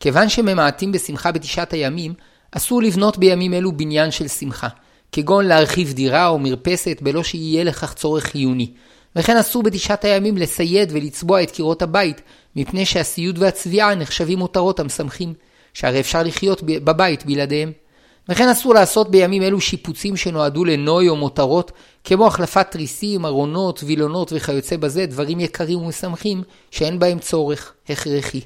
כיוון 0.00 0.28
שממעטים 0.28 0.92
בשמחה 0.92 1.32
בתשעת 1.32 1.72
הימים, 1.72 2.14
אסור 2.52 2.82
לבנות 2.82 3.18
בימים 3.18 3.54
אלו 3.54 3.72
בניין 3.72 4.10
של 4.10 4.28
שמחה, 4.28 4.68
כגון 5.12 5.44
להרחיב 5.44 5.92
דירה 5.92 6.26
או 6.28 6.38
מרפסת 6.38 6.98
בלא 7.02 7.22
שיהיה 7.22 7.64
לכך 7.64 7.94
צורך 7.94 8.24
חיוני. 8.24 8.70
וכן 9.16 9.36
אסור 9.36 9.62
בתשעת 9.62 10.04
הימים 10.04 10.36
לסייד 10.36 10.92
ולצבוע 10.92 11.42
את 11.42 11.50
קירות 11.50 11.82
הבית, 11.82 12.20
מפני 12.56 12.86
שהסיוד 12.86 13.38
והצביעה 13.38 13.94
נחשבים 13.94 14.38
מותרות 14.38 14.80
המשמחים, 14.80 15.34
שהרי 15.74 16.00
אפשר 16.00 16.22
לחיות 16.22 16.62
בבית 16.62 17.26
בלעדיהם. 17.26 17.72
וכן 18.28 18.48
אסור 18.48 18.74
לעשות 18.74 19.10
בימים 19.10 19.42
אלו 19.42 19.60
שיפוצים 19.60 20.16
שנועדו 20.16 20.64
לנוי 20.64 21.08
או 21.08 21.16
מותרות, 21.16 21.72
כמו 22.04 22.26
החלפת 22.26 22.66
תריסים, 22.70 23.26
ארונות, 23.26 23.80
וילונות 23.86 24.32
וכיוצא 24.36 24.76
בזה, 24.76 25.06
דברים 25.06 25.40
יקרים 25.40 25.78
ומשמחים 25.78 26.42
שאין 26.70 26.98
בהם 26.98 27.18
צורך 27.18 27.72
הכרחי. 27.88 28.40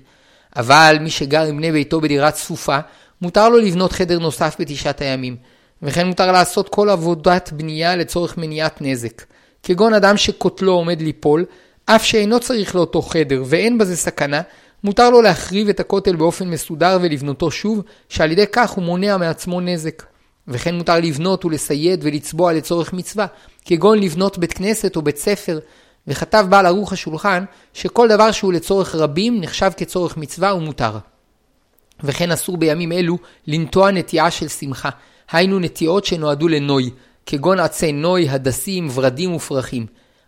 אבל 0.56 0.96
מי 1.00 1.10
שגר 1.10 1.42
עם 1.42 1.56
בני 1.56 1.72
ביתו 1.72 2.00
בדירה 2.00 2.30
צפופה, 2.30 2.78
מותר 3.22 3.48
לו 3.48 3.58
לבנות 3.58 3.92
חדר 3.92 4.18
נוסף 4.18 4.56
בתשעת 4.58 5.00
הימים, 5.00 5.36
וכן 5.82 6.06
מותר 6.06 6.32
לעשות 6.32 6.68
כל 6.68 6.90
עבודת 6.90 7.52
בנייה 7.52 7.96
לצורך 7.96 8.38
מניעת 8.38 8.82
נזק. 8.82 9.22
כגון 9.62 9.94
אדם 9.94 10.16
שקוטלו 10.16 10.72
עומד 10.72 11.00
ליפול, 11.00 11.44
אף 11.86 12.04
שאינו 12.04 12.40
צריך 12.40 12.74
לאותו 12.74 13.02
חדר 13.02 13.42
ואין 13.46 13.78
בזה 13.78 13.96
סכנה, 13.96 14.40
מותר 14.86 15.10
לו 15.10 15.22
להחריב 15.22 15.68
את 15.68 15.80
הכותל 15.80 16.16
באופן 16.16 16.48
מסודר 16.48 16.98
ולבנותו 17.02 17.50
שוב, 17.50 17.82
שעל 18.08 18.32
ידי 18.32 18.44
כך 18.52 18.70
הוא 18.70 18.84
מונע 18.84 19.16
מעצמו 19.16 19.60
נזק. 19.60 20.02
וכן 20.48 20.74
מותר 20.74 21.00
לבנות 21.00 21.44
ולסייד 21.44 22.00
ולצבוע 22.02 22.52
לצורך 22.52 22.92
מצווה, 22.92 23.26
כגון 23.64 23.98
לבנות 23.98 24.38
בית 24.38 24.52
כנסת 24.52 24.96
או 24.96 25.02
בית 25.02 25.16
ספר, 25.16 25.58
וכתב 26.06 26.46
בעל 26.48 26.66
ערוך 26.66 26.92
השולחן, 26.92 27.44
שכל 27.72 28.08
דבר 28.08 28.32
שהוא 28.32 28.52
לצורך 28.52 28.94
רבים 28.94 29.40
נחשב 29.40 29.70
כצורך 29.76 30.16
מצווה 30.16 30.54
ומותר. 30.54 30.98
וכן 32.04 32.30
אסור 32.32 32.56
בימים 32.56 32.92
אלו 32.92 33.18
לנטוע 33.46 33.90
נטיעה 33.90 34.30
של 34.30 34.48
שמחה, 34.48 34.90
היינו 35.30 35.58
נטיעות 35.58 36.04
שנועדו 36.04 36.48
לנוי, 36.48 36.90
כגון 37.26 37.60
עצי 37.60 37.92
נוי, 37.92 38.28
הדסים, 38.28 38.88
ורדים 38.94 39.34
ופרחים. 39.34 39.86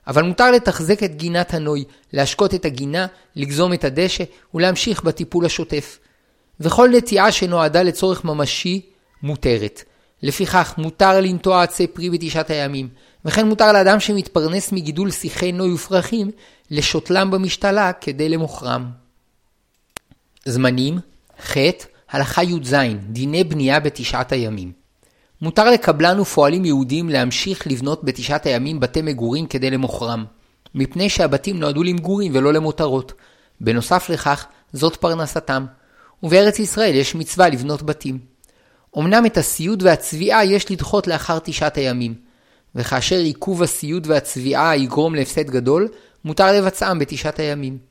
אבל 0.08 0.22
מותר 0.22 0.50
לתחזק 0.50 1.02
את 1.02 1.16
גינת 1.16 1.54
הנוי, 1.54 1.84
להשקות 2.12 2.54
את 2.54 2.64
הגינה, 2.64 3.06
לגזום 3.36 3.72
את 3.72 3.84
הדשא 3.84 4.24
ולהמשיך 4.54 5.02
בטיפול 5.02 5.46
השוטף. 5.46 5.98
וכל 6.60 6.88
נטיעה 6.96 7.32
שנועדה 7.32 7.82
לצורך 7.82 8.24
ממשי 8.24 8.86
מותרת. 9.22 9.82
לפיכך 10.22 10.74
מותר 10.78 11.20
לנטוע 11.20 11.62
עצי 11.62 11.86
פרי 11.86 12.10
בתשעת 12.10 12.50
הימים, 12.50 12.88
וכן 13.24 13.48
מותר 13.48 13.72
לאדם 13.72 14.00
שמתפרנס 14.00 14.72
מגידול 14.72 15.10
שיחי 15.10 15.52
נוי 15.52 15.72
ופרחים, 15.72 16.30
לשותלם 16.70 17.30
במשתלה 17.30 17.92
כדי 17.92 18.28
למוכרם. 18.28 18.90
זמנים 20.44 20.98
ח. 21.42 21.56
הלכה 22.10 22.42
י"ז 22.42 22.74
דיני 23.08 23.44
בנייה 23.44 23.80
בתשעת 23.80 24.32
הימים 24.32 24.72
מותר 25.42 25.70
לקבלן 25.70 26.20
ופועלים 26.20 26.64
יהודים 26.64 27.08
להמשיך 27.08 27.66
לבנות 27.66 28.04
בתשעת 28.04 28.46
הימים 28.46 28.80
בתי 28.80 29.02
מגורים 29.02 29.46
כדי 29.46 29.70
למוכרם, 29.70 30.24
מפני 30.74 31.08
שהבתים 31.08 31.60
נועדו 31.60 31.82
למגורים 31.82 32.32
ולא 32.34 32.52
למותרות. 32.52 33.12
בנוסף 33.60 34.10
לכך, 34.10 34.46
זאת 34.72 34.96
פרנסתם. 34.96 35.66
ובארץ 36.22 36.58
ישראל 36.58 36.94
יש 36.94 37.14
מצווה 37.14 37.48
לבנות 37.48 37.82
בתים. 37.82 38.18
אמנם 38.98 39.26
את 39.26 39.36
הסיוד 39.36 39.82
והצביעה 39.82 40.44
יש 40.44 40.70
לדחות 40.70 41.06
לאחר 41.06 41.38
תשעת 41.38 41.76
הימים, 41.76 42.14
וכאשר 42.74 43.16
עיכוב 43.16 43.62
הסיוט 43.62 44.06
והצביעה 44.06 44.76
יגרום 44.76 45.14
להפסד 45.14 45.50
גדול, 45.50 45.88
מותר 46.24 46.52
לבצעם 46.52 46.98
בתשעת 46.98 47.38
הימים. 47.38 47.87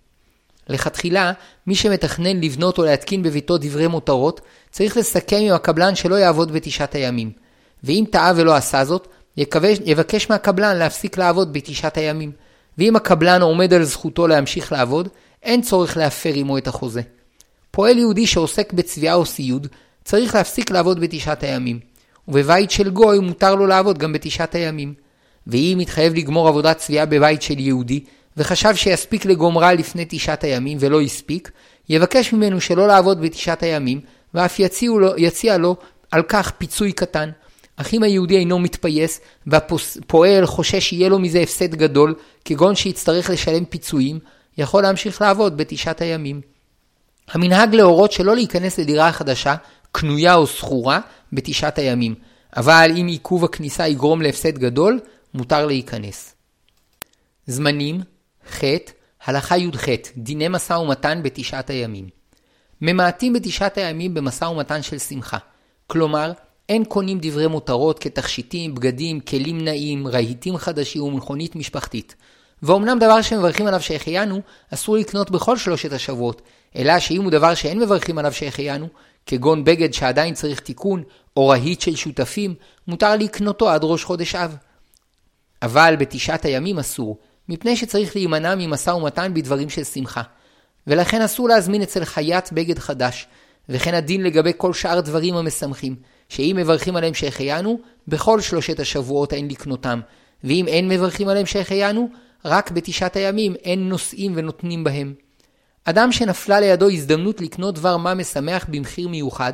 לכתחילה, 0.69 1.31
מי 1.67 1.75
שמתכנן 1.75 2.41
לבנות 2.41 2.77
או 2.77 2.83
להתקין 2.83 3.23
בביתו 3.23 3.57
דברי 3.57 3.87
מותרות, 3.87 4.41
צריך 4.71 4.97
לסכם 4.97 5.37
עם 5.41 5.53
הקבלן 5.53 5.95
שלא 5.95 6.15
יעבוד 6.15 6.51
בתשעת 6.51 6.95
הימים. 6.95 7.31
ואם 7.83 8.03
טעה 8.11 8.33
ולא 8.35 8.55
עשה 8.55 8.85
זאת, 8.85 9.07
יקבש, 9.37 9.77
יבקש 9.85 10.29
מהקבלן 10.29 10.77
להפסיק 10.77 11.17
לעבוד 11.17 11.53
בתשעת 11.53 11.97
הימים. 11.97 12.31
ואם 12.77 12.95
הקבלן 12.95 13.41
עומד 13.41 13.73
על 13.73 13.83
זכותו 13.83 14.27
להמשיך 14.27 14.71
לעבוד, 14.71 15.09
אין 15.43 15.61
צורך 15.61 15.97
להפר 15.97 16.33
עמו 16.33 16.57
את 16.57 16.67
החוזה. 16.67 17.01
פועל 17.71 17.97
יהודי 17.97 18.27
שעוסק 18.27 18.73
בצביעה 18.73 19.15
או 19.15 19.25
סיוד, 19.25 19.67
צריך 20.03 20.35
להפסיק 20.35 20.71
לעבוד 20.71 20.99
בתשעת 20.99 21.43
הימים. 21.43 21.79
ובבית 22.27 22.71
של 22.71 22.89
גוי 22.89 23.19
מותר 23.19 23.55
לו 23.55 23.67
לעבוד 23.67 23.97
גם 23.97 24.13
בתשעת 24.13 24.55
הימים. 24.55 24.93
ואם 25.47 25.75
מתחייב 25.79 26.13
לגמור 26.13 26.47
עבודת 26.47 26.77
צביעה 26.77 27.05
בבית 27.05 27.41
של 27.41 27.59
יהודי, 27.59 28.03
וחשב 28.37 28.75
שיספיק 28.75 29.25
לגומרה 29.25 29.73
לפני 29.73 30.05
תשעת 30.09 30.43
הימים 30.43 30.77
ולא 30.81 31.01
הספיק, 31.01 31.51
יבקש 31.89 32.33
ממנו 32.33 32.61
שלא 32.61 32.87
לעבוד 32.87 33.21
בתשעת 33.21 33.63
הימים, 33.63 34.01
ואף 34.33 34.59
לו, 34.81 35.17
יציע 35.17 35.57
לו 35.57 35.75
על 36.11 36.23
כך 36.27 36.51
פיצוי 36.51 36.91
קטן. 36.91 37.29
אך 37.77 37.93
אם 37.93 38.03
היהודי 38.03 38.37
אינו 38.37 38.59
מתפייס, 38.59 39.21
והפועל 39.47 40.45
חושש 40.45 40.89
שיהיה 40.89 41.09
לו 41.09 41.19
מזה 41.19 41.39
הפסד 41.39 41.75
גדול, 41.75 42.15
כגון 42.45 42.75
שיצטרך 42.75 43.29
לשלם 43.29 43.65
פיצויים, 43.65 44.19
יכול 44.57 44.83
להמשיך 44.83 45.21
לעבוד 45.21 45.57
בתשעת 45.57 46.01
הימים. 46.01 46.41
המנהג 47.31 47.75
להורות 47.75 48.11
שלא 48.11 48.35
להיכנס 48.35 48.79
לדירה 48.79 49.07
החדשה, 49.07 49.55
קנויה 49.91 50.35
או 50.35 50.47
שכורה, 50.47 50.99
בתשעת 51.33 51.77
הימים, 51.77 52.15
אבל 52.57 52.91
אם 53.01 53.07
עיכוב 53.07 53.45
הכניסה 53.45 53.87
יגרום 53.87 54.21
להפסד 54.21 54.57
גדול, 54.57 54.99
מותר 55.33 55.65
להיכנס. 55.65 56.35
זמנים, 57.47 58.01
ח', 58.49 58.63
הלכה 59.25 59.57
י"ח, 59.57 59.85
דיני 60.17 60.47
משא 60.47 60.73
ומתן 60.73 61.23
בתשעת 61.23 61.69
הימים. 61.69 62.09
ממעטים 62.81 63.33
בתשעת 63.33 63.77
הימים 63.77 64.13
במשא 64.13 64.45
ומתן 64.45 64.81
של 64.81 64.99
שמחה. 64.99 65.37
כלומר, 65.87 66.31
אין 66.69 66.85
קונים 66.85 67.17
דברי 67.21 67.47
מותרות 67.47 67.99
כתכשיטים, 67.99 68.75
בגדים, 68.75 69.19
כלים 69.19 69.65
נעים, 69.65 70.07
רהיטים 70.07 70.57
חדשים 70.57 71.03
ומכונית 71.03 71.55
משפחתית. 71.55 72.15
ואומנם 72.63 72.99
דבר 72.99 73.21
שמברכים 73.21 73.67
עליו 73.67 73.81
שהחיינו, 73.81 74.41
אסור 74.73 74.97
לקנות 74.97 75.31
בכל 75.31 75.57
שלושת 75.57 75.93
השבועות, 75.93 76.41
אלא 76.75 76.99
שאם 76.99 77.23
הוא 77.23 77.31
דבר 77.31 77.55
שאין 77.55 77.79
מברכים 77.79 78.17
עליו 78.17 78.33
שהחיינו, 78.33 78.87
כגון 79.25 79.63
בגד 79.63 79.93
שעדיין 79.93 80.33
צריך 80.33 80.59
תיקון, 80.59 81.03
או 81.37 81.47
רהיט 81.47 81.81
של 81.81 81.95
שותפים, 81.95 82.55
מותר 82.87 83.15
לקנותו 83.15 83.69
עד 83.69 83.81
ראש 83.83 84.03
חודש 84.03 84.35
אב. 84.35 84.55
אבל 85.61 85.95
בתשעת 85.99 86.45
הימים 86.45 86.79
אסור, 86.79 87.17
מפני 87.49 87.75
שצריך 87.75 88.15
להימנע 88.15 88.55
ממשא 88.55 88.89
ומתן 88.89 89.33
בדברים 89.33 89.69
של 89.69 89.83
שמחה. 89.83 90.21
ולכן 90.87 91.21
אסור 91.21 91.49
להזמין 91.49 91.81
אצל 91.81 92.05
חייט 92.05 92.51
בגד 92.51 92.79
חדש, 92.79 93.27
וכן 93.69 93.93
הדין 93.93 94.23
לגבי 94.23 94.51
כל 94.57 94.73
שאר 94.73 94.99
דברים 94.99 95.35
המשמחים, 95.35 95.95
שאם 96.29 96.55
מברכים 96.59 96.95
עליהם 96.95 97.13
שהחיינו, 97.13 97.79
בכל 98.07 98.41
שלושת 98.41 98.79
השבועות 98.79 99.33
אין 99.33 99.47
לקנותם, 99.47 99.99
ואם 100.43 100.65
אין 100.67 100.87
מברכים 100.89 101.27
עליהם 101.27 101.45
שהחיינו, 101.45 102.09
רק 102.45 102.71
בתשעת 102.71 103.15
הימים 103.15 103.55
אין 103.55 103.89
נושאים 103.89 104.33
ונותנים 104.35 104.83
בהם. 104.83 105.13
אדם 105.83 106.11
שנפלה 106.11 106.59
לידו 106.59 106.89
הזדמנות 106.89 107.41
לקנות 107.41 107.75
דבר 107.75 107.97
מה 107.97 108.13
משמח 108.13 108.65
במחיר 108.69 109.07
מיוחד, 109.07 109.53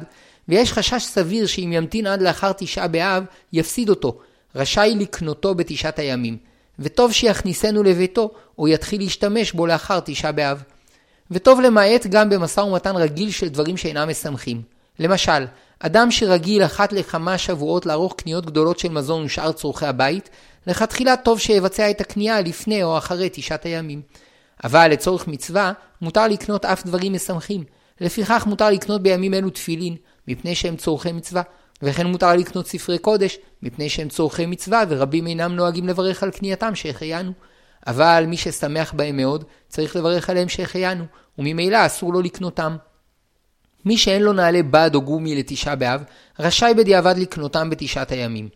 ויש 0.49 0.73
חשש 0.73 1.03
סביר 1.03 1.45
שאם 1.45 1.71
ימתין 1.73 2.07
עד 2.07 2.21
לאחר 2.21 2.51
תשעה 2.51 2.87
באב, 2.87 3.23
יפסיד 3.53 3.89
אותו, 3.89 4.19
רשאי 4.55 4.95
לקנותו 4.99 5.55
בתשעת 5.55 5.99
הימים. 5.99 6.37
וטוב 6.79 7.11
שיכניסנו 7.11 7.83
לביתו, 7.83 8.31
או 8.57 8.67
יתחיל 8.67 9.01
להשתמש 9.01 9.51
בו 9.51 9.65
לאחר 9.65 9.99
תשעה 9.99 10.31
באב. 10.31 10.63
וטוב 11.31 11.61
למעט 11.61 12.07
גם 12.07 12.29
במשא 12.29 12.59
ומתן 12.59 12.95
רגיל 12.95 13.31
של 13.31 13.47
דברים 13.47 13.77
שאינם 13.77 14.09
משמחים. 14.09 14.61
למשל, 14.99 15.45
אדם 15.79 16.11
שרגיל 16.11 16.65
אחת 16.65 16.93
לכמה 16.93 17.37
שבועות 17.37 17.85
לערוך 17.85 18.13
קניות 18.17 18.45
גדולות 18.45 18.79
של 18.79 18.89
מזון 18.89 19.25
ושאר 19.25 19.51
צורכי 19.51 19.85
הבית, 19.85 20.29
לכתחילה 20.67 21.17
טוב 21.17 21.39
שיבצע 21.39 21.89
את 21.89 22.01
הקנייה 22.01 22.41
לפני 22.41 22.83
או 22.83 22.97
אחרי 22.97 23.29
תשעת 23.33 23.65
הימים. 23.65 24.01
אבל 24.63 24.87
לצורך 24.87 25.27
מצווה, 25.27 25.71
מותר 26.01 26.27
לקנות 26.27 26.65
אף 26.65 26.85
דברים 26.85 27.13
משמחים. 27.13 27.63
לפיכך 28.01 28.43
מותר 28.47 28.69
לקנות 28.69 29.03
בימים 29.03 29.33
אלו 29.33 29.49
תפילין, 29.49 29.95
מפני 30.27 30.55
שהם 30.55 30.75
צורכי 30.75 31.11
מצווה. 31.11 31.41
וכן 31.81 32.07
מותר 32.07 32.35
לקנות 32.35 32.67
ספרי 32.67 32.97
קודש, 32.97 33.37
מפני 33.63 33.89
שהם 33.89 34.09
צורכי 34.09 34.45
מצווה, 34.45 34.83
ורבים 34.89 35.27
אינם 35.27 35.55
נוהגים 35.55 35.87
לברך 35.87 36.23
על 36.23 36.31
קנייתם 36.31 36.75
שהחיינו. 36.75 37.31
אבל 37.87 38.23
מי 38.27 38.37
ששמח 38.37 38.93
בהם 38.93 39.17
מאוד, 39.17 39.43
צריך 39.67 39.95
לברך 39.95 40.29
עליהם 40.29 40.49
שהחיינו, 40.49 41.03
וממילא 41.39 41.85
אסור 41.85 42.13
לו 42.13 42.21
לקנותם. 42.21 42.75
מי 43.85 43.97
שאין 43.97 44.21
לו 44.21 44.33
נעלי 44.33 44.63
בד 44.63 44.91
או 44.95 45.01
גומי 45.01 45.35
לתשעה 45.35 45.75
באב, 45.75 46.03
רשאי 46.39 46.73
בדיעבד 46.73 47.17
לקנותם 47.17 47.69
בתשעת 47.69 48.11
הימים. 48.11 48.49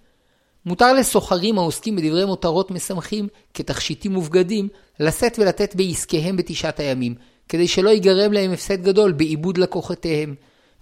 מותר 0.65 0.93
לסוחרים 0.93 1.57
העוסקים 1.57 1.95
בדברי 1.95 2.25
מותרות 2.25 2.71
משמחים, 2.71 3.27
כתכשיטים 3.53 4.17
ובגדים, 4.17 4.67
לשאת 4.99 5.39
ולתת 5.39 5.75
בעסקיהם 5.75 6.37
בתשעת 6.37 6.79
הימים, 6.79 7.15
כדי 7.49 7.67
שלא 7.67 7.89
ייגרם 7.89 8.33
להם 8.33 8.51
הפסד 8.51 8.83
גדול 8.83 9.11
בעיבוד 9.11 9.57
לקוחותיהם. 9.57 10.35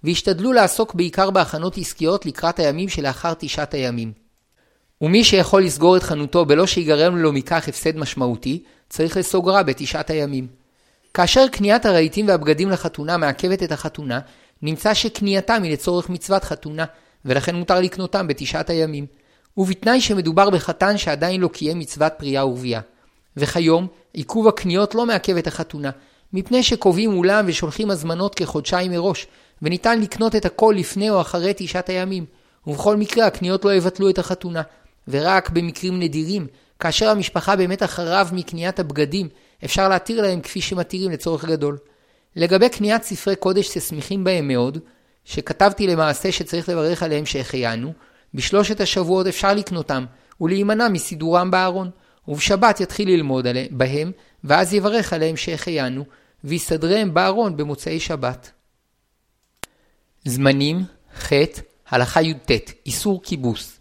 והשתדלו 0.06 0.52
לעסוק 0.52 0.94
בעיקר 0.94 1.30
בהכנות 1.30 1.78
עסקיות 1.78 2.26
לקראת 2.26 2.58
הימים 2.58 2.88
שלאחר 2.88 3.32
תשעת 3.38 3.74
הימים. 3.74 4.12
ומי 5.00 5.24
שיכול 5.24 5.64
לסגור 5.64 5.96
את 5.96 6.02
חנותו 6.02 6.44
בלא 6.44 6.66
שיגרם 6.66 7.16
לו 7.16 7.32
מכך 7.32 7.68
הפסד 7.68 7.96
משמעותי, 7.96 8.62
צריך 8.88 9.16
לסוגרה 9.16 9.62
בתשעת 9.62 10.10
הימים. 10.10 10.46
כאשר 11.14 11.48
קניית 11.48 11.86
הרהיטים 11.86 12.28
והבגדים 12.28 12.70
לחתונה 12.70 13.16
מעכבת 13.16 13.62
את 13.62 13.72
החתונה, 13.72 14.20
נמצא 14.62 14.94
שקנייתם 14.94 15.62
היא 15.62 15.72
לצורך 15.72 16.10
מצוות 16.10 16.44
חתונה, 16.44 16.84
ולכן 17.24 17.54
מותר 17.54 17.80
לקנותם 17.80 18.26
בתשעת 18.26 18.70
הימים. 18.70 19.06
ובתנאי 19.56 20.00
שמדובר 20.00 20.50
בחתן 20.50 20.98
שעדיין 20.98 21.40
לא 21.40 21.48
קיים 21.48 21.78
מצוות 21.78 22.12
פרייה 22.16 22.46
ורבייה. 22.46 22.80
וכיום, 23.36 23.86
עיכוב 24.12 24.48
הקניות 24.48 24.94
לא 24.94 25.06
מעכב 25.06 25.36
את 25.36 25.46
החתונה, 25.46 25.90
מפני 26.32 26.62
שקובעים 26.62 27.16
אולם 27.16 27.44
ושולחים 27.48 27.90
הזמנות 27.90 28.34
כחודשיים 28.34 28.90
מראש, 28.90 29.26
וניתן 29.62 30.00
לקנות 30.00 30.36
את 30.36 30.44
הכל 30.44 30.74
לפני 30.78 31.10
או 31.10 31.20
אחרי 31.20 31.52
תשעת 31.56 31.88
הימים. 31.88 32.24
ובכל 32.66 32.96
מקרה 32.96 33.26
הקניות 33.26 33.64
לא 33.64 33.74
יבטלו 33.74 34.10
את 34.10 34.18
החתונה. 34.18 34.62
ורק 35.08 35.50
במקרים 35.50 36.00
נדירים, 36.00 36.46
כאשר 36.80 37.08
המשפחה 37.08 37.56
באמת 37.56 37.82
אחריו 37.82 38.28
מקניית 38.32 38.80
הבגדים, 38.80 39.28
אפשר 39.64 39.88
להתיר 39.88 40.22
להם 40.22 40.40
כפי 40.40 40.60
שמתירים 40.60 41.10
לצורך 41.10 41.44
גדול. 41.44 41.78
לגבי 42.36 42.68
קניית 42.68 43.02
ספרי 43.02 43.36
קודש 43.36 43.66
ששמחים 43.66 44.24
בהם 44.24 44.48
מאוד, 44.48 44.78
שכתבתי 45.24 45.86
למעשה 45.86 46.32
שצריך 46.32 46.68
לברך 46.68 47.02
עליהם 47.02 47.26
שהחיינו, 47.26 47.92
בשלושת 48.34 48.80
השבועות 48.80 49.26
אפשר 49.26 49.54
לקנותם, 49.54 50.04
ולהימנע 50.40 50.88
מסידורם 50.88 51.50
בארון, 51.50 51.90
ובשבת 52.28 52.80
יתחיל 52.80 53.08
ללמוד 53.08 53.46
בהם, 53.70 54.12
ואז 54.44 54.74
יברך 54.74 55.12
עליהם 55.12 55.36
שהחיינו, 55.36 56.04
ויסדרם 56.44 57.14
בארון 57.14 57.56
במוצאי 57.56 58.00
שבת. 58.00 58.50
זמנים, 60.26 60.84
ח', 61.22 61.32
הלכה 61.88 62.22
י"ט, 62.22 62.50
איסור 62.86 63.22
כיבוס. 63.22 63.78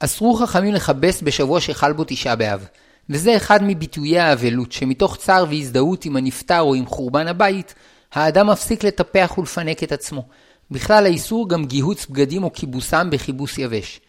אסרו 0.00 0.34
חכמים 0.34 0.74
לכבס 0.74 1.22
בשבוע 1.22 1.60
שחל 1.60 1.92
בו 1.92 2.04
תשעה 2.06 2.36
באב, 2.36 2.66
וזה 3.10 3.36
אחד 3.36 3.60
מביטויי 3.62 4.18
האבלות, 4.18 4.72
שמתוך 4.72 5.16
צער 5.16 5.44
והזדהות 5.50 6.04
עם 6.04 6.16
הנפטר 6.16 6.60
או 6.60 6.74
עם 6.74 6.86
חורבן 6.86 7.28
הבית, 7.28 7.74
האדם 8.12 8.46
מפסיק 8.50 8.84
לטפח 8.84 9.34
ולפנק 9.38 9.82
את 9.82 9.92
עצמו. 9.92 10.24
בכלל 10.70 11.04
האיסור 11.06 11.48
גם 11.48 11.64
גיהוץ 11.64 12.06
בגדים 12.06 12.44
או 12.44 12.52
כיבוסם 12.52 13.10
בכיבוס 13.10 13.58
יבש. 13.58 14.00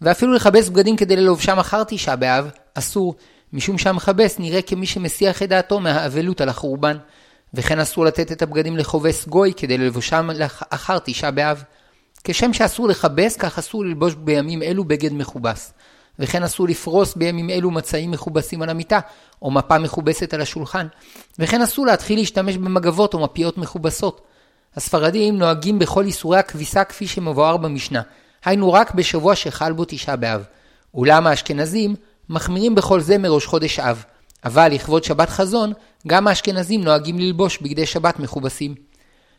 ואפילו 0.00 0.32
לכבס 0.32 0.68
בגדים 0.68 0.96
כדי 0.96 1.16
ללובשם 1.16 1.58
אחר 1.58 1.84
תשעה 1.84 2.16
באב, 2.16 2.50
אסור, 2.74 3.14
משום 3.52 3.78
שהמכבס 3.78 4.38
נראה 4.38 4.62
כמי 4.62 4.86
שמסיח 4.86 5.42
את 5.42 5.48
דעתו 5.48 5.80
מהאבלות 5.80 6.40
על 6.40 6.48
החורבן. 6.48 6.96
וכן 7.54 7.78
אסור 7.78 8.04
לתת 8.04 8.32
את 8.32 8.42
הבגדים 8.42 8.76
לחובס 8.76 9.26
גוי 9.26 9.52
כדי 9.56 9.78
ללבושם 9.78 10.30
אחר 10.70 10.98
תשעה 10.98 11.30
באב. 11.30 11.64
כשם 12.24 12.52
שאסור 12.52 12.88
לכבס, 12.88 13.36
כך 13.36 13.58
אסור 13.58 13.84
ללבוש 13.84 14.14
בימים 14.14 14.62
אלו 14.62 14.84
בגד 14.84 15.12
מכובס. 15.12 15.72
וכן 16.18 16.42
אסור 16.42 16.68
לפרוס 16.68 17.14
בימים 17.14 17.50
אלו 17.50 17.70
מצעים 17.70 18.10
מכובסים 18.10 18.62
על 18.62 18.70
המיטה, 18.70 19.00
או 19.42 19.50
מפה 19.50 19.78
מכובסת 19.78 20.34
על 20.34 20.40
השולחן. 20.40 20.86
וכן 21.38 21.62
אסור 21.62 21.86
להתחיל 21.86 22.18
להשתמש 22.18 22.56
במגבות 22.56 23.14
או 23.14 23.18
מפיות 23.18 23.58
מכובסות. 23.58 24.20
הספרדים 24.76 25.38
נוהגים 25.38 25.78
בכל 25.78 26.04
איסורי 26.04 26.38
הכביסה 26.38 26.84
כפי 26.84 27.06
שמבואר 27.06 27.56
במשנה, 27.56 28.02
היינו 28.44 28.72
רק 28.72 28.94
בשבוע 28.94 29.36
שחל 29.36 29.72
בו 29.72 29.84
תשעה 29.88 30.16
באב. 30.16 30.44
אולם 30.94 31.26
האשכנזים 31.26 31.94
מחמירים 32.28 32.74
בכל 32.74 33.00
זה 33.00 33.18
מראש 33.18 33.46
חודש 33.46 33.78
אב. 33.78 34.04
אבל 34.44 34.68
לכבוד 34.72 35.04
שבת 35.04 35.28
חזון, 35.28 35.72
גם 36.06 36.26
האשכנזים 36.28 36.84
נוהגים 36.84 37.18
ללבוש 37.18 37.58
בגדי 37.58 37.86
שבת 37.86 38.18
מכובסים. 38.18 38.74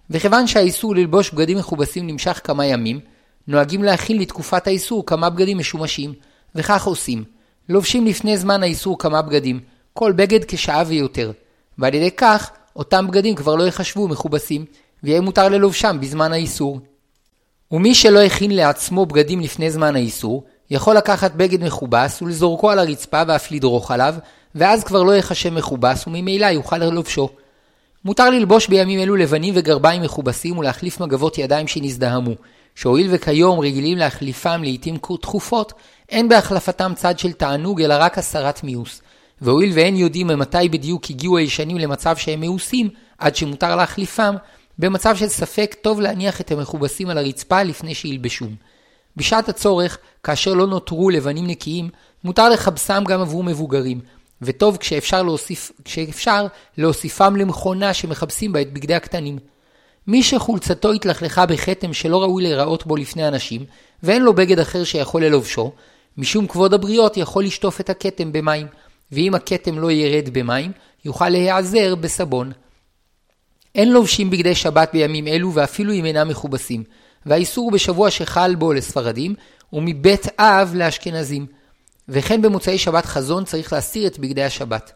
וכיוון 0.09 0.47
שהאיסור 0.47 0.95
ללבוש 0.95 1.31
בגדים 1.31 1.57
מכובסים 1.57 2.07
נמשך 2.07 2.41
כמה 2.43 2.65
ימים, 2.65 2.99
נוהגים 3.47 3.83
להכין 3.83 4.17
לתקופת 4.17 4.67
האיסור 4.67 5.05
כמה 5.05 5.29
בגדים 5.29 5.57
משומשים, 5.57 6.13
וכך 6.55 6.87
עושים. 6.87 7.23
לובשים 7.69 8.05
לפני 8.05 8.37
זמן 8.37 8.63
האיסור 8.63 8.99
כמה 8.99 9.21
בגדים, 9.21 9.59
כל 9.93 10.11
בגד 10.11 10.45
כשעה 10.47 10.83
ויותר, 10.87 11.31
ועל 11.77 11.93
ידי 11.93 12.11
כך 12.11 12.51
אותם 12.75 13.07
בגדים 13.07 13.35
כבר 13.35 13.55
לא 13.55 13.63
ייחשבו 13.63 14.07
מכובסים, 14.07 14.65
ויהיה 15.03 15.21
מותר 15.21 15.49
ללובשם 15.49 15.97
בזמן 16.01 16.33
האיסור. 16.33 16.79
ומי 17.71 17.95
שלא 17.95 18.19
הכין 18.19 18.51
לעצמו 18.51 19.05
בגדים 19.05 19.39
לפני 19.39 19.71
זמן 19.71 19.95
האיסור, 19.95 20.43
יכול 20.71 20.97
לקחת 20.97 21.31
בגד 21.35 21.63
מכובס 21.63 22.21
ולזורקו 22.21 22.71
על 22.71 22.79
הרצפה 22.79 23.21
ואף 23.27 23.51
לדרוך 23.51 23.91
עליו, 23.91 24.15
ואז 24.55 24.83
כבר 24.83 25.03
לא 25.03 25.11
ייחשב 25.11 25.49
מכובס 25.49 26.07
וממילא 26.07 26.45
יוכל 26.45 26.77
ללובשו. 26.77 27.29
מותר 28.05 28.29
ללבוש 28.29 28.67
בימים 28.67 28.99
אלו 28.99 29.15
לבנים 29.15 29.53
וגרביים 29.57 30.01
מכובסים 30.01 30.57
ולהחליף 30.57 30.99
מגבות 30.99 31.37
ידיים 31.37 31.67
שנזדהמו, 31.67 32.31
שהואיל 32.75 33.07
וכיום 33.11 33.59
רגילים 33.59 33.97
להחליפם 33.97 34.63
לעיתים 34.63 34.97
תכופות, 35.21 35.73
אין 36.09 36.29
בהחלפתם 36.29 36.91
צד 36.95 37.19
של 37.19 37.31
תענוג 37.31 37.81
אלא 37.81 37.95
רק 37.99 38.17
הסרת 38.17 38.63
מיאוס. 38.63 39.01
והואיל 39.41 39.71
ואין 39.73 39.95
יודעים 39.95 40.27
ממתי 40.27 40.69
בדיוק 40.69 41.03
הגיעו 41.09 41.37
הישנים 41.37 41.77
למצב 41.77 42.17
שהם 42.17 42.39
מאוסים, 42.39 42.89
עד 43.17 43.35
שמותר 43.35 43.75
להחליפם, 43.75 44.35
במצב 44.79 45.15
של 45.15 45.27
ספק 45.27 45.75
טוב 45.81 46.01
להניח 46.01 46.41
את 46.41 46.51
המכובסים 46.51 47.09
על 47.09 47.17
הרצפה 47.17 47.63
לפני 47.63 47.95
שילבשום. 47.95 48.55
בשעת 49.17 49.49
הצורך, 49.49 49.97
כאשר 50.23 50.53
לא 50.53 50.67
נותרו 50.67 51.09
לבנים 51.09 51.47
נקיים, 51.47 51.89
מותר 52.23 52.49
לכבסם 52.49 53.03
גם 53.03 53.21
עבור 53.21 53.43
מבוגרים, 53.43 53.99
וטוב 54.41 54.77
כשאפשר, 54.77 55.23
להוסיף, 55.23 55.71
כשאפשר 55.85 56.47
להוסיפם 56.77 57.35
למכונה 57.35 57.93
שמכבסים 57.93 58.53
בה 58.53 58.61
את 58.61 58.73
בגדי 58.73 58.95
הקטנים. 58.95 59.37
מי 60.07 60.23
שחולצתו 60.23 60.91
התלכלכה 60.91 61.45
בכתם 61.45 61.93
שלא 61.93 62.21
ראוי 62.21 62.43
להיראות 62.43 62.87
בו 62.87 62.95
לפני 62.95 63.27
אנשים, 63.27 63.65
ואין 64.03 64.21
לו 64.21 64.33
בגד 64.33 64.59
אחר 64.59 64.83
שיכול 64.83 65.25
ללובשו, 65.25 65.71
משום 66.17 66.47
כבוד 66.47 66.73
הבריות 66.73 67.17
יכול 67.17 67.43
לשטוף 67.43 67.79
את 67.79 67.89
הכתם 67.89 68.31
במים, 68.31 68.67
ואם 69.11 69.35
הכתם 69.35 69.79
לא 69.79 69.91
ירד 69.91 70.29
במים, 70.33 70.71
יוכל 71.05 71.29
להיעזר 71.29 71.95
בסבון. 71.95 72.51
אין 73.75 73.91
לובשים 73.91 74.29
בגדי 74.29 74.55
שבת 74.55 74.89
בימים 74.93 75.27
אלו 75.27 75.53
ואפילו 75.53 75.93
אם 75.93 76.05
אינם 76.05 76.27
מכובסים, 76.27 76.83
והאיסור 77.25 77.71
בשבוע 77.71 78.11
שחל 78.11 78.55
בו 78.55 78.73
לספרדים, 78.73 79.35
ומבית 79.73 80.27
אב 80.39 80.71
לאשכנזים. 80.75 81.45
וכן 82.09 82.41
במוצאי 82.41 82.77
שבת 82.77 83.05
חזון 83.05 83.45
צריך 83.45 83.73
להסיר 83.73 84.07
את 84.07 84.19
בגדי 84.19 84.43
השבת. 84.43 84.91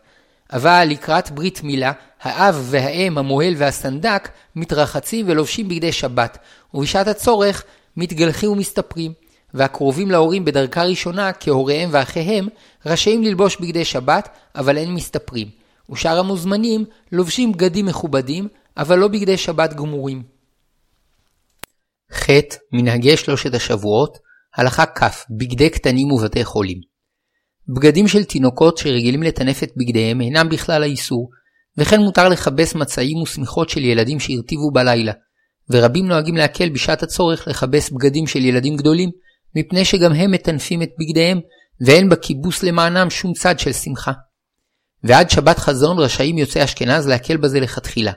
אבל 0.53 0.87
לקראת 0.89 1.31
ברית 1.31 1.63
מילה, 1.63 1.91
האב 2.21 2.67
והאם, 2.69 3.17
המוהל 3.17 3.53
והסנדק, 3.57 4.29
מתרחצים 4.55 5.25
ולובשים 5.29 5.67
בגדי 5.67 5.91
שבת, 5.91 6.37
ובשעת 6.73 7.07
הצורך 7.07 7.63
מתגלחים 7.97 8.51
ומסתפרים. 8.51 9.13
והקרובים 9.53 10.11
להורים 10.11 10.45
בדרכה 10.45 10.83
ראשונה, 10.83 11.33
כהוריהם 11.33 11.89
ואחיהם, 11.93 12.47
רשאים 12.85 13.23
ללבוש 13.23 13.57
בגדי 13.61 13.85
שבת, 13.85 14.29
אבל 14.55 14.77
אין 14.77 14.93
מסתפרים. 14.93 15.47
ושאר 15.89 16.19
המוזמנים 16.19 16.85
לובשים 17.11 17.51
בגדים 17.51 17.85
מכובדים, 17.85 18.47
אבל 18.77 18.99
לא 18.99 19.07
בגדי 19.07 19.37
שבת 19.37 19.73
גמורים. 19.73 20.23
ח. 22.13 22.29
מנהגי 22.73 23.17
שלושת 23.17 23.53
השבועות, 23.53 24.17
הלכה 24.55 24.85
כ. 24.85 25.03
בגדי 25.39 25.69
קטנים 25.69 26.11
ובתי 26.11 26.45
חולים. 26.45 26.94
בגדים 27.69 28.07
של 28.07 28.23
תינוקות 28.23 28.77
שרגילים 28.77 29.23
לטנף 29.23 29.63
את 29.63 29.71
בגדיהם 29.77 30.21
אינם 30.21 30.49
בכלל 30.49 30.83
האיסור, 30.83 31.29
וכן 31.77 32.01
מותר 32.01 32.29
לכבס 32.29 32.75
מצעים 32.75 33.21
ושמיכות 33.21 33.69
של 33.69 33.83
ילדים 33.83 34.19
שהרטיבו 34.19 34.71
בלילה, 34.71 35.11
ורבים 35.69 36.07
נוהגים 36.07 36.37
להקל 36.37 36.69
בשעת 36.69 37.03
הצורך 37.03 37.47
לכבס 37.47 37.89
בגדים 37.89 38.27
של 38.27 38.45
ילדים 38.45 38.75
גדולים, 38.75 39.09
מפני 39.55 39.85
שגם 39.85 40.13
הם 40.13 40.31
מטנפים 40.31 40.81
את 40.81 40.89
בגדיהם, 40.99 41.39
ואין 41.85 42.09
בכיבוס 42.09 42.63
למענם 42.63 43.09
שום 43.09 43.33
צד 43.33 43.59
של 43.59 43.73
שמחה. 43.73 44.11
ועד 45.03 45.29
שבת 45.29 45.59
חזון 45.59 45.99
רשאים 45.99 46.37
יוצאי 46.37 46.63
אשכנז 46.63 47.07
להקל 47.07 47.37
בזה 47.37 47.59
לכתחילה. 47.59 48.11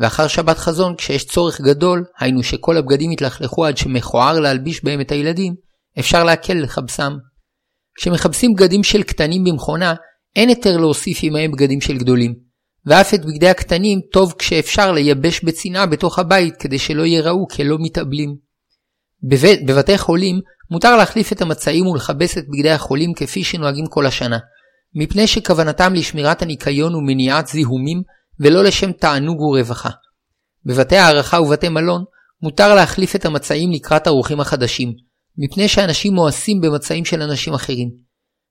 ואחר 0.00 0.26
שבת 0.26 0.58
חזון, 0.58 0.96
כשיש 0.96 1.26
צורך 1.26 1.60
גדול, 1.60 2.04
היינו 2.18 2.42
שכל 2.42 2.76
הבגדים 2.76 3.12
יתלכלכו 3.12 3.66
עד 3.66 3.76
שמכוער 3.76 4.40
להלביש 4.40 4.84
בהם 4.84 5.00
את 5.00 5.12
הילדים, 5.12 5.54
אפשר 5.98 6.24
להקל 6.24 6.54
לכבסם. 6.54 7.12
כשמכבסים 7.94 8.54
בגדים 8.54 8.84
של 8.84 9.02
קטנים 9.02 9.44
במכונה, 9.44 9.94
אין 10.36 10.48
היתר 10.48 10.76
להוסיף 10.76 11.18
עמהם 11.22 11.52
בגדים 11.52 11.80
של 11.80 11.98
גדולים. 11.98 12.34
ואף 12.86 13.14
את 13.14 13.24
בגדי 13.24 13.48
הקטנים 13.48 14.00
טוב 14.12 14.34
כשאפשר 14.38 14.92
לייבש 14.92 15.44
בצנעה 15.44 15.86
בתוך 15.86 16.18
הבית 16.18 16.56
כדי 16.56 16.78
שלא 16.78 17.02
ייראו 17.02 17.48
כלא 17.48 17.76
מתאבלים. 17.80 18.36
בבית, 19.22 19.66
בבתי 19.66 19.98
חולים 19.98 20.40
מותר 20.70 20.96
להחליף 20.96 21.32
את 21.32 21.42
המצעים 21.42 21.86
ולכבס 21.86 22.38
את 22.38 22.44
בגדי 22.48 22.70
החולים 22.70 23.14
כפי 23.14 23.44
שנוהגים 23.44 23.86
כל 23.86 24.06
השנה, 24.06 24.38
מפני 24.94 25.26
שכוונתם 25.26 25.94
לשמירת 25.94 26.42
הניקיון 26.42 26.94
ומניעת 26.94 27.46
זיהומים 27.46 28.02
ולא 28.40 28.64
לשם 28.64 28.92
תענוג 28.92 29.40
ורווחה. 29.40 29.90
בבתי 30.64 30.96
הערכה 30.96 31.40
ובתי 31.40 31.68
מלון 31.68 32.04
מותר 32.42 32.74
להחליף 32.74 33.16
את 33.16 33.24
המצעים 33.24 33.72
לקראת 33.72 34.06
האורחים 34.06 34.40
החדשים, 34.40 34.92
מפני 35.38 35.68
שאנשים 35.68 36.14
מואסים 36.14 36.60
במצעים 36.60 37.04
של 37.04 37.22
אנשים 37.22 37.54
אחרים. 37.54 37.90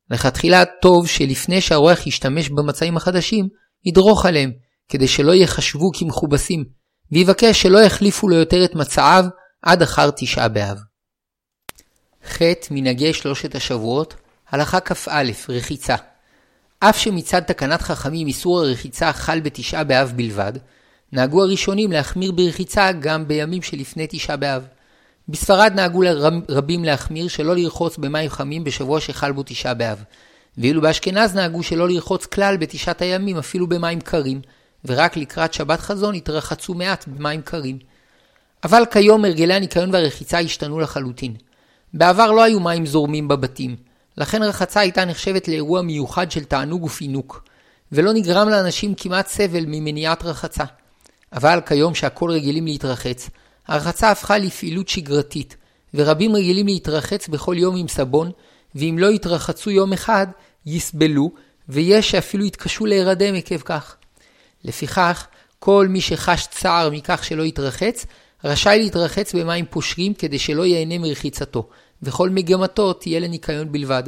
לכתחילה 0.10 0.64
טוב 0.82 1.08
שלפני 1.08 1.62
שהאורח 1.62 2.08
ישתמש 2.08 2.50
במצעים 2.50 2.98
החדשים, 2.98 3.48
ידרוך 3.86 4.26
עליהם, 4.26 4.52
כדי 4.90 5.08
שלא 5.08 5.36
יחשבו 5.36 5.92
כמכובסים, 6.00 6.66
ויבקש 7.12 7.62
שלא 7.62 7.80
יחליפו 7.80 8.28
לו 8.30 8.36
יותר 8.36 8.66
את 8.66 8.76
מצעיו 8.76 9.26
עד 9.62 9.82
אחר 9.82 10.10
תשעה 10.16 10.48
באב. 10.48 10.78
ח. 12.28 12.42
מנהגי 12.72 13.14
שלושת 13.14 13.56
השבועות, 13.56 14.16
הלכה 14.50 14.80
כ"א, 14.80 15.24
רחיצה. 15.50 15.96
אף 16.80 16.98
שמצד 16.98 17.40
תקנת 17.40 17.82
חכמים 17.82 18.28
איסור 18.28 18.60
הרחיצה 18.60 19.14
חל 19.14 19.40
בתשעה 19.40 19.84
באב 19.84 20.14
בלבד, 20.16 20.54
נהגו 21.12 21.44
הראשונים 21.44 21.92
להחמיר 21.92 22.32
ברחיצה 22.32 22.92
גם 22.92 23.28
בימים 23.28 23.62
שלפני 23.62 24.08
תשעה 24.10 24.38
באב. 24.38 24.68
בספרד 25.30 25.72
נהגו 25.76 26.02
רבים 26.50 26.84
להחמיר 26.84 27.28
שלא 27.28 27.56
לרחוץ 27.56 27.98
במים 27.98 28.30
חמים 28.30 28.64
בשבוע 28.64 29.00
שחל 29.00 29.32
בו 29.32 29.44
תשעה 29.46 29.74
באב, 29.74 30.04
ואילו 30.58 30.82
באשכנז 30.82 31.36
נהגו 31.36 31.64
שלא 31.64 31.90
לרחוץ 31.90 32.26
כלל 32.26 32.58
בתשעת 32.58 33.02
הימים 33.02 33.38
אפילו 33.38 33.68
במים 33.70 34.02
קרים, 34.02 34.42
ורק 34.86 35.18
לקראת 35.18 35.54
שבת 35.54 35.80
חזון 35.80 36.16
התרחצו 36.16 36.74
מעט 36.74 37.08
במים 37.08 37.42
קרים. 37.42 37.78
אבל 38.64 38.84
כיום 38.92 39.26
הרגלי 39.26 39.54
הניקיון 39.54 39.94
והרחיצה 39.94 40.40
השתנו 40.40 40.80
לחלוטין. 40.80 41.36
בעבר 41.94 42.32
לא 42.32 42.44
היו 42.44 42.60
מים 42.60 42.86
זורמים 42.86 43.28
בבתים, 43.28 43.76
לכן 44.18 44.44
רחצה 44.44 44.80
הייתה 44.80 45.06
נחשבת 45.06 45.48
לאירוע 45.48 45.82
מיוחד 45.82 46.32
של 46.32 46.44
תענוג 46.44 46.84
ופינוק, 46.84 47.44
ולא 47.92 48.14
נגרם 48.14 48.50
לאנשים 48.50 48.96
כמעט 48.96 49.28
סבל 49.28 49.64
ממניעת 49.68 50.24
רחצה. 50.24 50.64
אבל 51.34 51.60
כיום 51.66 51.96
שהכל 51.96 52.32
רגילים 52.32 52.66
להתרחץ, 52.66 53.30
הרחצה 53.72 54.12
הפכה 54.12 54.38
לפעילות 54.38 54.88
שגרתית, 54.88 55.56
ורבים 55.94 56.36
רגילים 56.36 56.66
להתרחץ 56.66 57.28
בכל 57.28 57.56
יום 57.58 57.76
עם 57.76 57.88
סבון, 57.88 58.32
ואם 58.76 58.96
לא 59.00 59.12
יתרחצו 59.12 59.72
יום 59.72 59.94
אחד, 59.94 60.28
יסבלו, 60.66 61.32
ויש 61.70 62.12
שאפילו 62.12 62.46
יתקשו 62.46 62.86
להירדם 62.86 63.36
עקב 63.36 63.58
כך. 63.58 63.96
לפיכך, 64.64 65.28
כל 65.60 65.88
מי 65.90 66.02
שחש 66.02 66.48
צער 66.48 66.90
מכך 66.90 67.24
שלא 67.24 67.44
יתרחץ, 67.44 68.06
רשאי 68.44 68.80
להתרחץ 68.80 69.36
במים 69.36 69.66
פושרים 69.70 70.14
כדי 70.14 70.40
שלא 70.40 70.66
ייהנה 70.66 70.98
מרחיצתו, 70.98 71.70
וכל 72.04 72.30
מגמתו 72.30 72.94
תהיה 72.94 73.20
לניקיון 73.20 73.72
בלבד. 73.72 74.04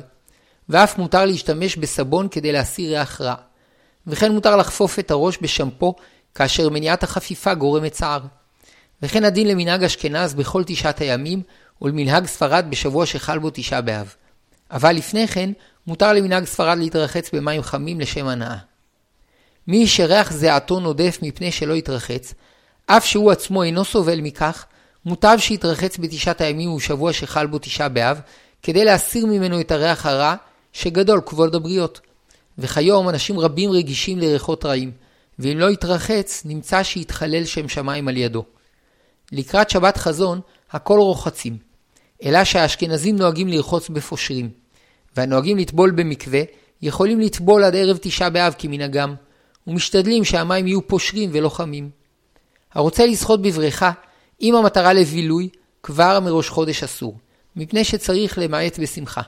ואף 0.70 0.98
מותר 0.98 1.26
להשתמש 1.26 1.76
בסבון 1.76 2.28
כדי 2.32 2.52
להסיר 2.52 2.90
ריח 2.90 3.22
רע. 3.22 3.36
וכן 4.08 4.32
מותר 4.32 4.56
לחפוף 4.56 5.00
את 5.00 5.12
הראש 5.12 5.38
בשמפו, 5.42 5.96
כאשר 6.36 6.70
מניעת 6.70 7.04
החפיפה 7.04 7.54
גורמת 7.54 7.92
צער. 7.92 8.20
וכן 9.04 9.24
הדין 9.24 9.48
למנהג 9.48 9.84
אשכנז 9.84 10.34
בכל 10.34 10.64
תשעת 10.66 11.02
הימים, 11.02 11.42
ולמנהג 11.82 12.26
ספרד 12.26 12.66
בשבוע 12.70 13.06
שחל 13.06 13.40
בו 13.40 13.50
תשעה 13.54 13.82
באב. 13.82 14.16
אבל 14.72 14.92
לפני 14.92 15.28
כן, 15.28 15.52
מותר 15.88 16.14
למנהג 16.14 16.46
ספרד 16.46 16.78
להתרחץ 16.78 17.30
במים 17.34 17.62
חמים 17.62 18.00
לשם 18.00 18.28
הנאה. 18.28 18.58
מי 19.68 19.88
שריח 19.88 20.34
זיעתו 20.34 20.80
נודף 20.80 21.20
מפני 21.22 21.52
שלא 21.52 21.74
יתרחץ, 21.74 22.34
אף 22.86 23.06
שהוא 23.06 23.32
עצמו 23.32 23.64
אינו 23.64 23.86
סובל 23.86 24.22
מכך, 24.22 24.66
מוטב 25.06 25.38
שיתרחץ 25.40 25.98
בתשעת 25.98 26.42
הימים 26.42 26.70
ובשבוע 26.70 27.14
שחל 27.14 27.48
בו 27.48 27.58
תשעה 27.58 27.90
באב, 27.90 28.22
כדי 28.64 28.86
להסיר 28.86 29.26
ממנו 29.26 29.60
את 29.62 29.72
הריח 29.72 30.06
הרע, 30.06 30.36
שגדול 30.74 31.22
כבוד 31.26 31.56
הבריות. 31.56 32.02
וכיום 32.58 33.10
אנשים 33.10 33.40
רבים 33.40 33.72
רגישים 33.72 34.20
לריחות 34.20 34.66
רעים, 34.66 34.92
ואם 35.40 35.60
לא 35.60 35.72
יתרחץ, 35.72 36.42
נמצא 36.46 36.84
שיתחלל 36.84 37.46
שם 37.46 37.68
שמיים 37.70 38.08
על 38.08 38.18
ידו. 38.18 38.46
לקראת 39.34 39.70
שבת 39.70 39.98
חזון, 39.98 40.40
הכל 40.72 41.00
רוחצים, 41.00 41.58
אלא 42.26 42.44
שהאשכנזים 42.44 43.16
נוהגים 43.16 43.48
לרחוץ 43.48 43.90
בפושרים, 43.90 44.50
והנוהגים 45.18 45.58
לטבול 45.58 45.92
במקווה, 45.92 46.42
יכולים 46.82 47.20
לטבול 47.20 47.64
עד 47.64 47.76
ערב 47.76 47.98
תשעה 48.02 48.30
באב 48.30 48.56
כמנהגם, 48.58 49.16
ומשתדלים 49.68 50.24
שהמים 50.24 50.68
יהיו 50.68 50.88
פושרים 50.88 51.30
ולא 51.34 51.50
חמים. 51.50 51.90
הרוצה 52.74 53.06
לשחות 53.06 53.42
בבריכה, 53.42 53.92
אם 54.42 54.56
המטרה 54.56 54.94
לבילוי, 54.94 55.50
כבר 55.84 56.20
מראש 56.20 56.50
חודש 56.50 56.84
אסור, 56.84 57.18
מפני 57.56 57.84
שצריך 57.84 58.38
למעט 58.38 58.80
בשמחה. 58.80 59.22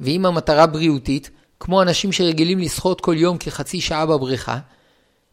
ואם 0.00 0.26
המטרה 0.26 0.66
בריאותית, 0.66 1.30
כמו 1.60 1.82
אנשים 1.82 2.12
שרגילים 2.12 2.58
לשחות 2.58 3.00
כל 3.00 3.14
יום 3.18 3.38
כחצי 3.38 3.80
שעה 3.80 4.06
בבריכה, 4.06 4.58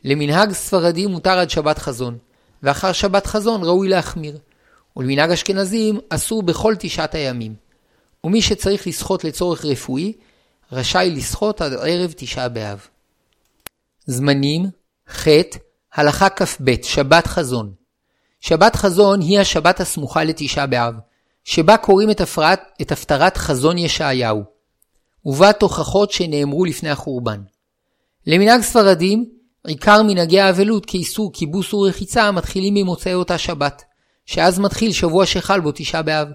למנהג 0.03 0.51
ספרדי 0.51 1.05
מותר 1.05 1.39
עד 1.39 1.49
שבת 1.49 1.77
חזון, 1.77 2.17
ואחר 2.63 2.91
שבת 2.91 3.25
חזון 3.25 3.63
ראוי 3.63 3.89
להחמיר, 3.89 4.37
ולמנהג 4.97 5.31
אשכנזים 5.31 5.99
אסור 6.09 6.43
בכל 6.43 6.75
תשעת 6.79 7.15
הימים. 7.15 7.55
ומי 8.23 8.41
שצריך 8.41 8.87
לשחות 8.87 9.23
לצורך 9.23 9.65
רפואי, 9.65 10.13
רשאי 10.71 11.11
לשחות 11.15 11.61
עד 11.61 11.73
ערב 11.73 12.13
תשעה 12.17 12.49
באב. 12.49 12.87
זמנים, 14.05 14.65
ח', 15.09 15.27
הלכה 15.93 16.29
כ"ב, 16.29 16.71
שבת 16.83 17.27
חזון. 17.27 17.73
שבת 18.41 18.75
חזון 18.75 19.21
היא 19.21 19.39
השבת 19.39 19.79
הסמוכה 19.79 20.23
לתשעה 20.23 20.67
באב, 20.67 20.93
שבה 21.43 21.77
קוראים 21.77 22.11
את, 22.11 22.21
הפרעת, 22.21 22.61
את 22.81 22.91
הפטרת 22.91 23.37
חזון 23.37 23.77
ישעיהו, 23.77 24.43
ובה 25.25 25.53
תוכחות 25.53 26.11
שנאמרו 26.11 26.65
לפני 26.65 26.89
החורבן. 26.89 27.41
למנהג 28.27 28.61
ספרדים, 28.61 29.29
עיקר 29.69 30.03
מנהגי 30.03 30.39
האבלות 30.39 30.85
כאיסור 30.85 31.33
כיבוס 31.33 31.73
ורחיצה 31.73 32.31
מתחילים 32.31 32.73
ממוצאי 32.73 33.13
אותה 33.13 33.37
שבת, 33.37 33.83
שאז 34.25 34.59
מתחיל 34.59 34.91
שבוע 34.91 35.25
שחל 35.25 35.59
בו 35.59 35.71
תשעה 35.75 36.01
באב. 36.01 36.27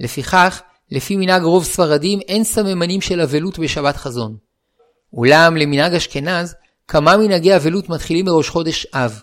לפיכך, 0.00 0.62
לפי 0.90 1.16
מנהג 1.16 1.42
רוב 1.42 1.64
ספרדים 1.64 2.20
אין 2.28 2.44
סממנים 2.44 3.00
של 3.00 3.20
אבלות 3.20 3.58
בשבת 3.58 3.96
חזון. 3.96 4.36
אולם 5.12 5.56
למנהג 5.56 5.94
אשכנז, 5.94 6.54
כמה 6.88 7.16
מנהגי 7.16 7.56
אבלות 7.56 7.88
מתחילים 7.88 8.24
מראש 8.24 8.48
חודש 8.48 8.86
אב. 8.94 9.22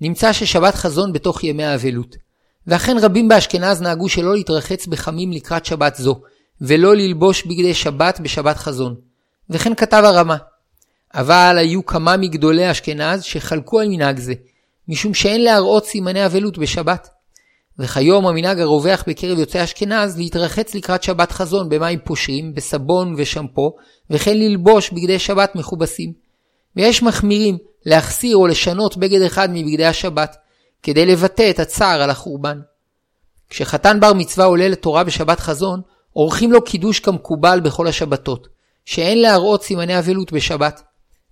נמצא 0.00 0.32
ששבת 0.32 0.74
חזון 0.74 1.12
בתוך 1.12 1.44
ימי 1.44 1.64
האבלות. 1.64 2.16
ואכן 2.66 2.96
רבים 3.02 3.28
באשכנז 3.28 3.82
נהגו 3.82 4.08
שלא 4.08 4.34
להתרחץ 4.34 4.86
בחמים 4.86 5.32
לקראת 5.32 5.66
שבת 5.66 5.94
זו, 5.94 6.20
ולא 6.60 6.96
ללבוש 6.96 7.44
בגדי 7.44 7.74
שבת 7.74 8.20
בשבת 8.20 8.56
חזון. 8.56 8.94
וכן 9.50 9.74
כתב 9.74 10.02
הרמה. 10.04 10.36
אבל 11.14 11.56
היו 11.58 11.86
כמה 11.86 12.16
מגדולי 12.16 12.70
אשכנז 12.70 13.22
שחלקו 13.22 13.80
על 13.80 13.88
מנהג 13.88 14.18
זה, 14.18 14.34
משום 14.88 15.14
שאין 15.14 15.44
להראות 15.44 15.86
סימני 15.86 16.26
אבלות 16.26 16.58
בשבת. 16.58 17.08
וכיום 17.78 18.26
המנהג 18.26 18.60
הרווח 18.60 19.04
בקרב 19.06 19.38
יוצאי 19.38 19.64
אשכנז 19.64 20.18
להתרחץ 20.18 20.74
לקראת 20.74 21.02
שבת 21.02 21.32
חזון 21.32 21.68
במים 21.68 21.98
פושרים, 22.04 22.54
בסבון 22.54 23.14
ושמפו, 23.18 23.76
וכן 24.10 24.36
ללבוש 24.36 24.90
בגדי 24.90 25.18
שבת 25.18 25.56
מכובסים. 25.56 26.12
ויש 26.76 27.02
מחמירים 27.02 27.58
להחסיר 27.86 28.36
או 28.36 28.46
לשנות 28.46 28.96
בגד 28.96 29.22
אחד 29.22 29.48
מבגדי 29.52 29.84
השבת, 29.84 30.36
כדי 30.82 31.06
לבטא 31.06 31.50
את 31.50 31.58
הצער 31.58 32.02
על 32.02 32.10
החורבן. 32.10 32.60
כשחתן 33.50 34.00
בר 34.00 34.12
מצווה 34.12 34.46
עולה 34.46 34.68
לתורה 34.68 35.04
בשבת 35.04 35.40
חזון, 35.40 35.80
עורכים 36.12 36.52
לו 36.52 36.64
קידוש 36.64 37.00
כמקובל 37.00 37.60
בכל 37.60 37.86
השבתות, 37.86 38.48
שאין 38.84 39.22
להראות 39.22 39.62
סימני 39.62 39.98
אבלות 39.98 40.32
בשבת. 40.32 40.82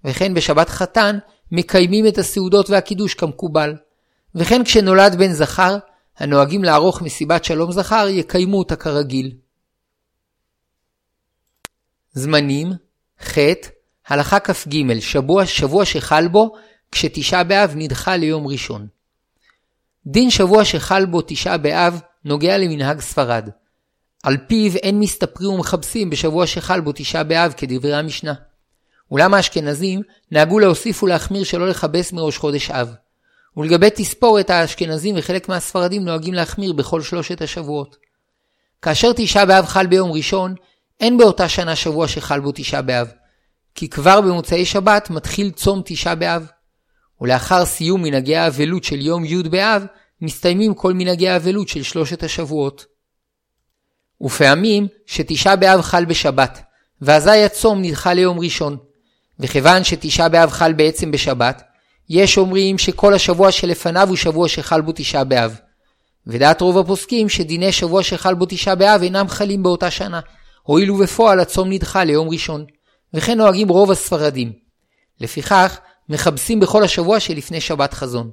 וכן 0.05 0.35
בשבת 0.35 0.69
חתן 0.69 1.19
מקיימים 1.53 2.07
את 2.07 2.19
הסעודות 2.19 2.71
והקידוש 2.71 3.15
כמקובל. 3.15 3.75
וכן 4.35 4.65
כשנולד 4.65 5.15
בן 5.19 5.33
זכר, 5.33 5.79
הנוהגים 6.19 6.65
לערוך 6.65 7.03
מסיבת 7.03 7.45
שלום 7.45 7.73
זכר 7.73 8.07
יקיימו 8.09 8.59
אותה 8.59 8.77
כרגיל. 8.77 9.33
זמנים 12.13 12.73
ח' 13.23 13.39
הלכה 14.07 14.41
כ"ג 14.41 15.01
שבוע, 15.01 15.47
שבוע 15.47 15.85
שחל 15.85 16.29
בו 16.29 16.55
כשתשעה 16.93 17.45
באב 17.45 17.73
נדחה 17.77 18.17
ליום 18.17 18.47
ראשון. 18.47 18.87
דין 20.07 20.31
שבוע 20.31 20.65
שחל 20.65 21.07
בו 21.07 21.23
תשעה 21.27 21.59
באב 21.59 22.01
נוגע 22.25 22.59
למנהג 22.59 23.01
ספרד. 23.01 23.49
על 24.23 24.37
פיו 24.49 24.77
אין 24.77 25.01
מסתפרים 25.01 25.51
ומכבסים 25.51 26.11
בשבוע 26.11 26.47
שחל 26.47 26.81
בו 26.81 26.93
תשעה 26.95 27.25
באב 27.25 27.53
כדברי 27.57 27.95
המשנה. 27.95 28.35
אולם 29.13 29.35
האשכנזים 29.35 30.03
נהגו 30.31 30.59
להוסיף 30.59 31.03
ולהחמיר 31.03 31.45
שלא 31.45 31.69
לכבס 31.69 32.13
מראש 32.13 32.39
חודש 32.39 32.71
אב. 32.71 32.95
ולגבי 33.57 33.89
תספורת 33.95 34.51
האשכנזים 34.51 35.15
וחלק 35.19 35.49
מהספרדים 35.49 36.05
נוהגים 36.05 36.35
להחמיר 36.35 36.73
בכל 36.73 37.03
שלושת 37.03 37.43
השבועות. 37.43 37.97
כאשר 38.83 39.13
תשעה 39.17 39.47
באב 39.47 39.67
חל 39.67 39.87
ביום 39.87 40.13
ראשון, 40.13 40.55
אין 41.01 41.19
באותה 41.19 41.49
שנה 41.49 41.77
שבוע 41.77 42.09
שחל 42.09 42.41
בו 42.41 42.53
תשעה 42.55 42.83
באב, 42.83 43.13
כי 43.75 43.89
כבר 43.89 44.21
במוצאי 44.21 44.65
שבת 44.65 45.11
מתחיל 45.11 45.51
צום 45.51 45.83
תשעה 45.85 46.15
באב. 46.15 46.47
ולאחר 47.21 47.65
סיום 47.65 48.03
מנהגי 48.03 48.37
האבלות 48.37 48.85
של 48.85 49.01
יום 49.01 49.25
י' 49.25 49.43
באב, 49.43 49.87
מסתיימים 50.21 50.75
כל 50.75 50.93
מנהגי 50.93 51.29
האבלות 51.29 51.69
של 51.69 51.83
שלושת 51.83 52.23
השבועות. 52.23 52.87
ופעמים 54.21 54.89
שתשעה 55.07 55.57
באב 55.57 55.81
חל 55.81 56.05
בשבת, 56.05 56.63
ואזי 57.03 57.45
הצום 57.45 57.83
נדחה 57.83 58.15
ליום 58.15 58.41
ראשון. 58.41 58.77
וכיוון 59.41 59.85
שתשעה 59.85 60.29
באב 60.29 60.51
חל 60.51 60.73
בעצם 60.73 61.11
בשבת, 61.11 61.63
יש 62.09 62.39
אומרים 62.39 62.79
שכל 62.79 63.15
השבוע 63.15 63.53
שלפניו 63.53 64.09
הוא 64.09 64.17
שבוע 64.17 64.49
שחל 64.49 64.81
בו 64.81 64.93
תשעה 64.95 65.25
באב. 65.25 65.59
ודעת 66.27 66.61
רוב 66.61 66.79
הפוסקים 66.79 67.29
שדיני 67.29 67.73
שבוע 67.73 68.03
שחל 68.03 68.35
בו 68.35 68.47
תשעה 68.49 68.75
באב 68.75 69.03
אינם 69.03 69.29
חלים 69.29 69.63
באותה 69.63 69.91
שנה, 69.91 70.21
הואיל 70.63 70.91
ובפועל 70.91 71.41
הצום 71.41 71.73
נדחה 71.73 72.05
ליום 72.05 72.29
ראשון. 72.29 72.65
וכן 73.15 73.39
נוהגים 73.39 73.69
רוב 73.69 73.91
הספרדים. 73.91 74.53
לפיכך, 75.21 75.79
מכבסים 76.09 76.61
בכל 76.61 76.85
השבוע 76.85 77.21
שלפני 77.21 77.61
שבת 77.61 77.95
חזון. 77.95 78.31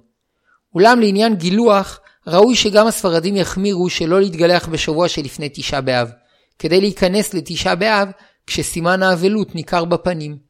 אולם 0.75 0.99
לעניין 0.99 1.35
גילוח, 1.35 1.99
ראוי 2.27 2.55
שגם 2.55 2.87
הספרדים 2.87 3.35
יחמירו 3.35 3.89
שלא 3.89 4.19
להתגלח 4.21 4.67
בשבוע 4.67 5.07
שלפני 5.07 5.49
תשעה 5.53 5.81
באב, 5.81 6.11
כדי 6.59 6.81
להיכנס 6.81 7.33
לתשעה 7.33 7.75
באב 7.75 8.09
כשסימן 8.47 9.03
האבלות 9.03 9.55
ניכר 9.55 9.85
בפנים. 9.85 10.48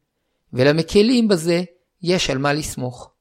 ולמקלים 0.53 1.27
בזה 1.27 1.63
יש 2.01 2.29
על 2.29 2.37
מה 2.37 2.53
לסמוך. 2.53 3.11